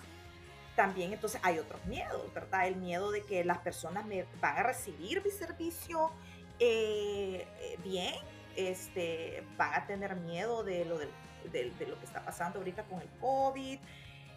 También 0.75 1.13
entonces 1.13 1.39
hay 1.43 1.57
otros 1.59 1.83
miedos, 1.85 2.33
¿verdad? 2.33 2.67
El 2.67 2.75
miedo 2.75 3.11
de 3.11 3.23
que 3.23 3.43
las 3.43 3.59
personas 3.59 4.05
me 4.05 4.25
van 4.41 4.57
a 4.57 4.63
recibir 4.63 5.23
mi 5.23 5.31
servicio, 5.31 6.11
eh, 6.59 7.47
eh, 7.61 7.77
bien, 7.83 8.15
este, 8.55 9.43
van 9.57 9.73
a 9.73 9.87
tener 9.87 10.15
miedo 10.15 10.63
de 10.63 10.85
lo, 10.85 10.97
de, 10.97 11.07
lo 11.87 11.99
que 11.99 12.05
está 12.05 12.23
pasando 12.23 12.59
ahorita 12.59 12.83
con 12.83 13.01
el 13.01 13.09
COVID, 13.19 13.79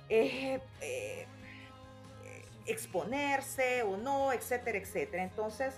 eh, 0.09 0.61
exponerse 2.67 3.83
o 3.83 3.97
no, 3.97 4.33
etcétera, 4.33 4.79
etcétera. 4.79 5.23
Entonces, 5.23 5.75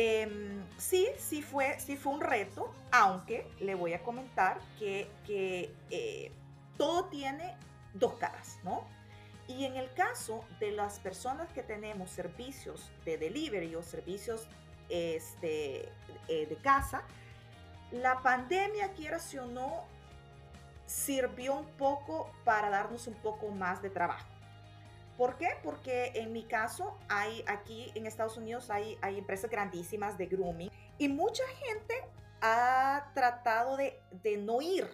em, 0.00 0.64
sí, 0.78 1.08
sí 1.18 1.42
fue, 1.42 1.78
sí 1.80 1.96
fue 1.96 2.12
un 2.12 2.20
reto, 2.20 2.72
aunque 2.92 3.46
le 3.60 3.74
voy 3.74 3.92
a 3.94 4.02
comentar 4.02 4.60
que, 4.78 5.10
que 5.26 6.32
todo 6.76 7.06
tiene 7.06 7.56
dos 7.94 8.14
caras, 8.14 8.58
¿no? 8.62 8.84
Y 9.48 9.64
en 9.64 9.76
el 9.76 9.92
caso 9.94 10.44
de 10.60 10.70
las 10.70 11.00
personas 11.00 11.52
que 11.52 11.62
tenemos 11.62 12.10
servicios 12.10 12.90
de 13.04 13.18
delivery 13.18 13.74
o 13.74 13.82
servicios 13.82 14.46
este, 14.88 15.88
eh, 16.28 16.46
de 16.46 16.56
casa, 16.62 17.02
la 17.90 18.22
pandemia, 18.22 18.92
quiera 18.92 19.18
si 19.18 19.38
o 19.38 19.46
no, 19.46 19.84
sirvió 20.86 21.54
un 21.54 21.66
poco 21.66 22.30
para 22.44 22.70
darnos 22.70 23.08
un 23.08 23.14
poco 23.14 23.48
más 23.48 23.82
de 23.82 23.90
trabajo. 23.90 24.28
¿Por 25.20 25.36
qué? 25.36 25.48
Porque 25.62 26.12
en 26.14 26.32
mi 26.32 26.44
caso, 26.44 26.96
hay 27.10 27.44
aquí 27.46 27.92
en 27.94 28.06
Estados 28.06 28.38
Unidos 28.38 28.70
hay, 28.70 28.96
hay 29.02 29.18
empresas 29.18 29.50
grandísimas 29.50 30.16
de 30.16 30.24
grooming 30.24 30.70
y 30.96 31.10
mucha 31.10 31.42
gente 31.62 31.94
ha 32.40 33.10
tratado 33.12 33.76
de, 33.76 34.00
de 34.22 34.38
no 34.38 34.62
ir 34.62 34.88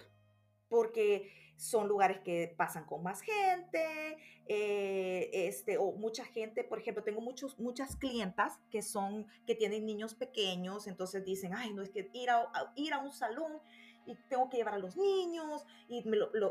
porque 0.67 1.31
son 1.55 1.87
lugares 1.87 2.19
que 2.19 2.53
pasan 2.57 2.83
con 2.83 3.03
más 3.03 3.21
gente, 3.21 4.17
eh, 4.47 5.29
este, 5.31 5.77
o 5.77 5.93
mucha 5.93 6.25
gente, 6.25 6.65
por 6.65 6.79
ejemplo, 6.79 7.03
tengo 7.03 7.21
muchos, 7.21 7.57
muchas 7.57 7.95
clientas 7.95 8.59
que 8.69 8.81
son, 8.81 9.27
que 9.45 9.55
tienen 9.55 9.85
niños 9.85 10.13
pequeños, 10.13 10.87
entonces 10.87 11.23
dicen, 11.23 11.53
ay, 11.55 11.73
no 11.73 11.81
es 11.81 11.89
que 11.89 12.09
ir 12.13 12.29
a, 12.29 12.51
ir 12.75 12.93
a 12.93 12.99
un 12.99 13.13
salón 13.13 13.61
y 14.07 14.15
tengo 14.29 14.49
que 14.49 14.57
llevar 14.57 14.75
a 14.75 14.79
los 14.79 14.97
niños 14.97 15.65
y 15.87 16.03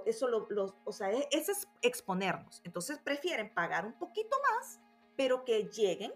eso 0.05 0.29
lo, 0.29 0.47
o 0.85 0.93
sea, 0.93 1.11
e, 1.11 1.29
es 1.33 1.67
exponernos. 1.83 2.61
Entonces 2.65 2.99
prefieren 2.99 3.53
pagar 3.53 3.87
un 3.87 3.95
poquito 3.95 4.37
más, 4.53 4.79
pero 5.17 5.45
que 5.45 5.65
lleguen 5.65 6.13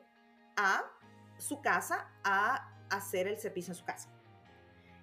a 0.56 0.84
su 1.38 1.60
casa 1.60 2.08
a 2.22 2.72
hacer 2.90 3.26
el 3.26 3.38
servicio 3.38 3.72
en 3.72 3.76
su 3.76 3.84
casa. 3.84 4.10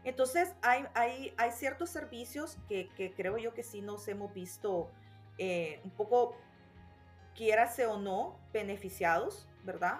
Entonces, 0.04 0.56
hay, 0.62 0.86
hay, 0.94 1.34
hay 1.38 1.52
ciertos 1.52 1.90
servicios 1.90 2.58
que, 2.70 2.88
que, 2.96 3.12
creo 3.12 3.38
yo 3.38 3.54
que 3.54 3.64
sí 3.64 3.82
nos 3.82 4.08
hemos 4.08 4.34
visto 4.34 4.90
eh, 5.38 5.82
un 5.84 5.92
poco, 5.92 6.38
quiérase 7.36 7.88
o 7.88 7.98
no, 7.98 8.40
beneficiados, 8.54 9.50
¿verdad? 9.66 10.00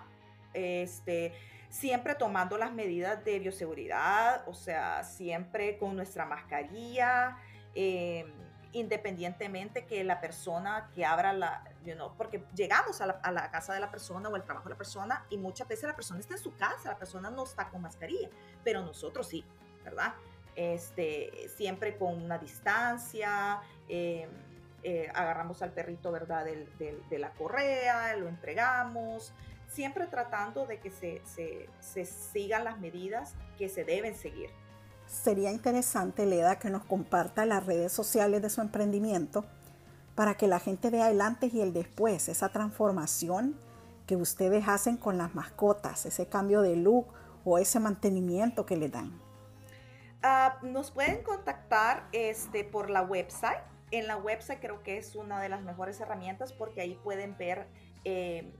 Este, 0.54 1.34
siempre 1.70 2.16
tomando 2.16 2.58
las 2.58 2.72
medidas 2.72 3.24
de 3.24 3.40
bioseguridad, 3.40 4.48
o 4.48 4.54
sea, 4.54 5.04
siempre 5.04 5.78
con 5.78 5.96
nuestra 5.96 6.26
mascarilla, 6.26 7.38
eh, 7.76 8.26
independientemente 8.74 9.86
que 9.86 10.04
la 10.04 10.20
persona 10.20 10.90
que 10.94 11.06
abra 11.06 11.34
la, 11.34 11.64
you 11.86 11.94
know, 11.96 12.14
porque 12.18 12.44
llegamos 12.56 13.02
a 13.02 13.06
la, 13.06 13.52
casa 13.52 13.74
de 13.74 13.80
la 13.80 13.90
persona 13.90 14.30
o 14.30 14.36
al 14.36 14.44
trabajo 14.44 14.68
de 14.68 14.76
la 14.76 14.78
persona 14.78 15.26
y 15.30 15.38
muchas 15.38 15.68
veces 15.68 15.88
la 15.88 15.96
persona 15.96 16.20
está 16.20 16.36
en 16.36 16.42
su 16.42 16.56
casa, 16.56 16.90
la 16.90 16.98
persona 16.98 17.30
no 17.30 17.44
está 17.44 17.70
con 17.70 17.82
mascarilla, 17.82 18.30
pero 18.64 18.82
nosotros 18.82 19.28
sí. 19.28 19.46
¿verdad? 19.88 20.14
Este, 20.56 21.48
siempre 21.56 21.98
con 21.98 22.22
una 22.22 22.38
distancia, 22.38 23.62
em, 23.88 24.30
eh, 24.84 25.10
agarramos 25.14 25.62
al 25.62 25.72
perrito, 25.72 26.12
¿verdad? 26.12 26.46
de 26.46 27.20
la 27.20 27.32
correa, 27.32 28.16
lo 28.18 28.28
entregamos, 28.28 29.34
siempre 29.68 30.08
tratando 30.08 30.66
de 30.66 30.80
que 30.80 30.90
se, 30.90 31.22
se, 31.80 32.06
sigan 32.06 32.64
las 32.64 32.80
medidas 32.80 33.34
que 33.58 33.70
se 33.70 33.84
deben 33.84 34.16
seguir. 34.16 34.50
Sería 35.06 35.52
interesante, 35.52 36.26
Leda, 36.26 36.60
que 36.60 36.70
nos 36.70 36.84
comparta 36.84 37.46
las 37.46 37.66
redes 37.66 37.92
sociales 37.92 38.42
de 38.42 38.50
su 38.50 38.62
emprendimiento 38.62 39.46
para 40.16 40.36
que 40.36 40.48
la 40.48 40.60
gente 40.60 40.90
vea 40.90 41.10
el 41.12 41.22
antes 41.22 41.54
y 41.54 41.62
el 41.62 41.74
después, 41.74 42.28
esa 42.28 42.50
transformación 42.50 43.56
que 44.08 44.16
ustedes 44.16 44.68
hacen 44.68 44.98
con 44.98 45.18
las 45.18 45.36
mascotas, 45.36 46.06
ese 46.06 46.28
cambio 46.28 46.62
de 46.62 46.76
look 46.76 47.08
o 47.46 47.58
ese 47.58 47.80
mantenimiento 47.80 48.66
que 48.66 48.78
le 48.78 48.90
dan. 48.90 49.22
Ah, 50.24 50.58
nos 50.64 50.92
pueden 50.92 51.22
contactar 51.24 52.08
este, 52.12 52.64
por 52.64 52.90
la 52.90 53.04
website. 53.04 53.60
En 53.92 54.08
la 54.08 54.18
website 54.18 54.60
creo 54.60 54.82
que 54.82 54.98
es 54.98 55.16
una 55.16 55.42
de 55.42 55.50
las 55.50 55.62
mejores 55.62 56.00
herramientas 56.02 56.52
porque 56.52 56.82
ahí 56.82 57.00
pueden 57.04 57.38
ver 57.38 57.68
eh, 58.04 58.52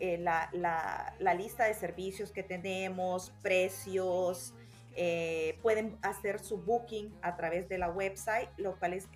eh, 0.00 0.18
la, 0.18 0.50
la, 0.52 1.34
lista 1.34 1.64
de 1.64 1.74
servicios 1.74 2.32
que 2.32 2.42
tenemos, 2.42 3.32
precios. 3.42 4.54
Eh, 4.96 5.56
pueden 5.62 5.96
hacer 6.02 6.40
su 6.40 6.58
booking 6.58 7.14
a 7.22 7.36
través 7.36 7.68
de 7.68 7.78
la 7.78 7.88
website, 7.90 8.48
lo 8.56 8.74
cual 8.76 8.94
es 8.94 9.06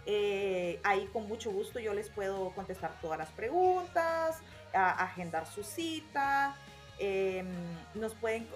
Eh, 0.06 0.80
ahí 0.84 1.08
con 1.12 1.26
mucho 1.26 1.50
gusto 1.50 1.80
yo 1.80 1.92
les 1.94 2.10
puedo 2.10 2.50
contestar 2.50 3.00
todas 3.00 3.18
las 3.18 3.30
preguntas, 3.30 4.38
agendar 4.72 5.46
su 5.46 5.64
cita. 5.64 6.54
Em, 6.98 7.48
nos 7.94 8.14
pueden 8.14 8.46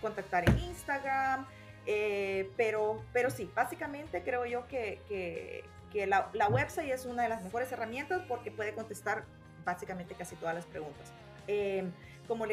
contactar 0.00 0.48
en 0.48 0.58
Instagram. 0.58 1.46
Eh, 1.88 2.50
pero, 2.56 3.04
pero 3.12 3.30
sí, 3.30 3.48
básicamente 3.54 4.24
creo 4.24 4.44
yo 4.44 4.66
que, 4.66 5.62
que 5.92 6.06
la, 6.06 6.28
website 6.50 6.90
es 6.90 7.06
una 7.06 7.22
de 7.22 7.28
las 7.28 7.44
mejores 7.44 7.70
herramientas 7.70 8.22
porque 8.26 8.50
puede 8.50 8.74
contestar 8.74 9.24
básicamente 9.64 10.14
casi 10.14 10.34
todas 10.36 10.54
las 10.54 10.66
preguntas. 10.66 11.12
Eh, 11.46 11.90
como, 12.26 12.46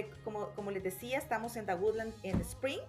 como, 0.55 0.71
les 0.71 0.83
decía, 0.83 1.17
estamos 1.17 1.55
en 1.55 1.65
The 1.65 1.75
Woodland 1.75 2.13
en 2.23 2.41
Spring. 2.41 2.81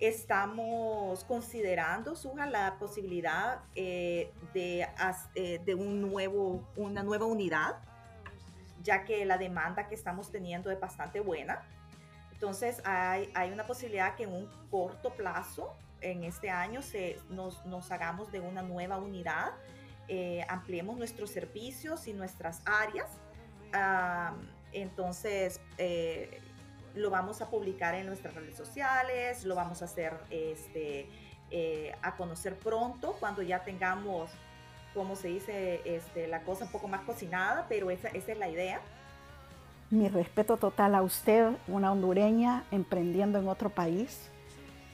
Estamos 0.00 1.22
considerando, 1.24 2.16
Suja, 2.16 2.46
la 2.46 2.76
posibilidad 2.78 3.60
eh, 3.76 4.32
de, 4.52 4.88
eh, 5.36 5.60
de 5.64 5.74
un 5.76 6.00
nuevo, 6.00 6.68
una 6.74 7.04
nueva 7.04 7.26
unidad, 7.26 7.76
ya 8.82 9.04
que 9.04 9.24
la 9.24 9.38
demanda 9.38 9.86
que 9.86 9.94
estamos 9.94 10.32
teniendo 10.32 10.72
es 10.72 10.80
bastante 10.80 11.20
buena. 11.20 11.62
Entonces, 12.32 12.82
hay, 12.84 13.30
hay 13.34 13.52
una 13.52 13.64
posibilidad 13.64 14.16
que 14.16 14.24
en 14.24 14.32
un 14.32 14.50
corto 14.70 15.10
plazo, 15.14 15.72
en 16.00 16.24
este 16.24 16.50
año, 16.50 16.82
se, 16.82 17.16
nos, 17.30 17.64
nos 17.66 17.92
hagamos 17.92 18.32
de 18.32 18.40
una 18.40 18.62
nueva 18.62 18.96
unidad, 18.96 19.52
eh, 20.08 20.44
ampliemos 20.48 20.96
nuestros 20.96 21.30
servicios 21.30 22.08
y 22.08 22.12
nuestras 22.12 22.60
áreas. 22.66 23.08
Entonces, 24.72 25.60
eh, 25.78 26.40
lo 26.94 27.10
vamos 27.10 27.40
a 27.40 27.48
publicar 27.48 27.94
en 27.94 28.06
nuestras 28.06 28.34
redes 28.34 28.56
sociales, 28.56 29.44
lo 29.44 29.54
vamos 29.54 29.82
a 29.82 29.86
hacer 29.86 30.14
este, 30.30 31.08
eh, 31.50 31.94
a 32.02 32.16
conocer 32.16 32.58
pronto 32.58 33.16
cuando 33.18 33.42
ya 33.42 33.62
tengamos, 33.64 34.30
como 34.94 35.16
se 35.16 35.28
dice, 35.28 35.80
este, 35.84 36.26
la 36.26 36.42
cosa 36.42 36.64
un 36.64 36.72
poco 36.72 36.88
más 36.88 37.02
cocinada, 37.02 37.66
pero 37.68 37.90
esa, 37.90 38.08
esa 38.08 38.32
es 38.32 38.38
la 38.38 38.48
idea. 38.48 38.80
Mi 39.90 40.08
respeto 40.08 40.56
total 40.56 40.94
a 40.94 41.02
usted, 41.02 41.50
una 41.68 41.92
hondureña 41.92 42.64
emprendiendo 42.70 43.38
en 43.38 43.48
otro 43.48 43.70
país, 43.70 44.30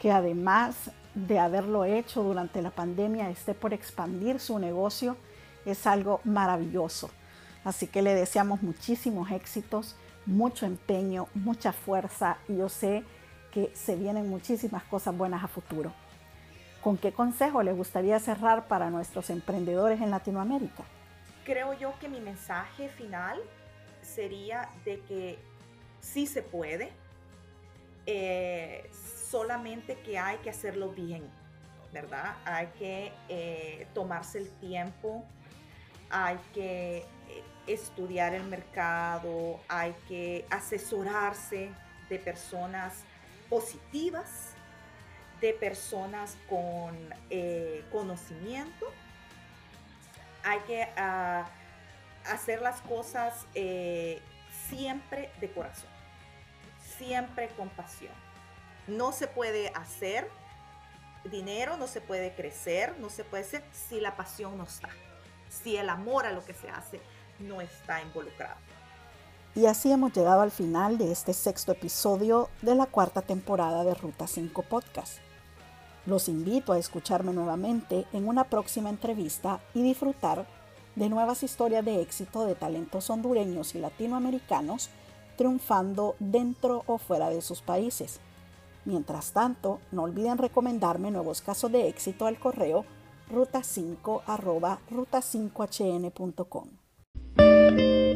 que 0.00 0.10
además 0.10 0.90
de 1.14 1.38
haberlo 1.38 1.84
hecho 1.84 2.22
durante 2.22 2.62
la 2.62 2.70
pandemia 2.70 3.30
esté 3.30 3.54
por 3.54 3.72
expandir 3.72 4.38
su 4.40 4.58
negocio, 4.58 5.16
es 5.64 5.86
algo 5.86 6.20
maravilloso. 6.24 7.10
Así 7.68 7.86
que 7.86 8.00
le 8.00 8.14
deseamos 8.14 8.62
muchísimos 8.62 9.30
éxitos, 9.30 9.94
mucho 10.24 10.64
empeño, 10.64 11.28
mucha 11.34 11.74
fuerza 11.74 12.38
y 12.48 12.56
yo 12.56 12.70
sé 12.70 13.04
que 13.52 13.70
se 13.74 13.94
vienen 13.94 14.26
muchísimas 14.30 14.84
cosas 14.84 15.14
buenas 15.14 15.44
a 15.44 15.48
futuro. 15.48 15.92
¿Con 16.82 16.96
qué 16.96 17.12
consejo 17.12 17.62
le 17.62 17.74
gustaría 17.74 18.18
cerrar 18.20 18.68
para 18.68 18.88
nuestros 18.88 19.28
emprendedores 19.28 20.00
en 20.00 20.10
Latinoamérica? 20.10 20.82
Creo 21.44 21.74
yo 21.74 21.92
que 22.00 22.08
mi 22.08 22.20
mensaje 22.20 22.88
final 22.88 23.38
sería 24.00 24.70
de 24.86 25.00
que 25.00 25.38
sí 26.00 26.26
se 26.26 26.40
puede, 26.40 26.90
eh, 28.06 28.90
solamente 29.28 29.98
que 29.98 30.18
hay 30.18 30.38
que 30.38 30.48
hacerlo 30.48 30.88
bien, 30.92 31.22
¿verdad? 31.92 32.34
Hay 32.46 32.68
que 32.78 33.12
eh, 33.28 33.86
tomarse 33.92 34.38
el 34.38 34.48
tiempo, 34.52 35.22
hay 36.08 36.38
que 36.54 37.04
estudiar 37.68 38.34
el 38.34 38.44
mercado, 38.44 39.60
hay 39.68 39.94
que 40.08 40.46
asesorarse 40.50 41.70
de 42.08 42.18
personas 42.18 43.04
positivas, 43.48 44.52
de 45.40 45.52
personas 45.52 46.36
con 46.48 46.96
conocimiento. 47.90 48.86
Hay 50.44 50.60
que 50.60 50.88
ah, 50.96 51.48
hacer 52.26 52.62
las 52.62 52.80
cosas 52.82 53.46
eh, 53.54 54.20
siempre 54.68 55.30
de 55.40 55.50
corazón, 55.50 55.90
siempre 56.98 57.48
con 57.56 57.68
pasión. 57.70 58.12
No 58.86 59.12
se 59.12 59.26
puede 59.26 59.68
hacer 59.74 60.28
dinero, 61.24 61.76
no 61.76 61.86
se 61.86 62.00
puede 62.00 62.34
crecer, 62.34 62.96
no 62.98 63.10
se 63.10 63.24
puede 63.24 63.44
hacer 63.44 63.64
si 63.72 64.00
la 64.00 64.16
pasión 64.16 64.56
no 64.56 64.64
está, 64.64 64.88
si 65.48 65.76
el 65.76 65.88
amor 65.88 66.26
a 66.26 66.32
lo 66.32 66.44
que 66.44 66.54
se 66.54 66.70
hace 66.70 67.00
no 67.40 67.60
está 67.60 68.02
involucrado. 68.02 68.56
Y 69.54 69.66
así 69.66 69.90
hemos 69.90 70.12
llegado 70.12 70.40
al 70.42 70.50
final 70.50 70.98
de 70.98 71.10
este 71.10 71.32
sexto 71.32 71.72
episodio 71.72 72.48
de 72.62 72.74
la 72.74 72.86
cuarta 72.86 73.22
temporada 73.22 73.82
de 73.82 73.94
Ruta 73.94 74.26
5 74.26 74.62
Podcast. 74.62 75.18
Los 76.06 76.28
invito 76.28 76.72
a 76.72 76.78
escucharme 76.78 77.32
nuevamente 77.32 78.06
en 78.12 78.28
una 78.28 78.44
próxima 78.44 78.88
entrevista 78.88 79.60
y 79.74 79.82
disfrutar 79.82 80.46
de 80.94 81.08
nuevas 81.08 81.42
historias 81.42 81.84
de 81.84 82.00
éxito 82.00 82.44
de 82.44 82.54
talentos 82.54 83.10
hondureños 83.10 83.74
y 83.74 83.78
latinoamericanos 83.78 84.90
triunfando 85.36 86.16
dentro 86.18 86.82
o 86.86 86.98
fuera 86.98 87.28
de 87.30 87.42
sus 87.42 87.60
países. 87.60 88.20
Mientras 88.84 89.32
tanto, 89.32 89.80
no 89.92 90.04
olviden 90.04 90.38
recomendarme 90.38 91.10
nuevos 91.10 91.42
casos 91.42 91.70
de 91.70 91.88
éxito 91.88 92.26
al 92.26 92.38
correo 92.38 92.84
ruta5 93.30 94.22
ruta5hn.com. 94.90 96.77
thank 97.68 97.80
you 97.80 98.07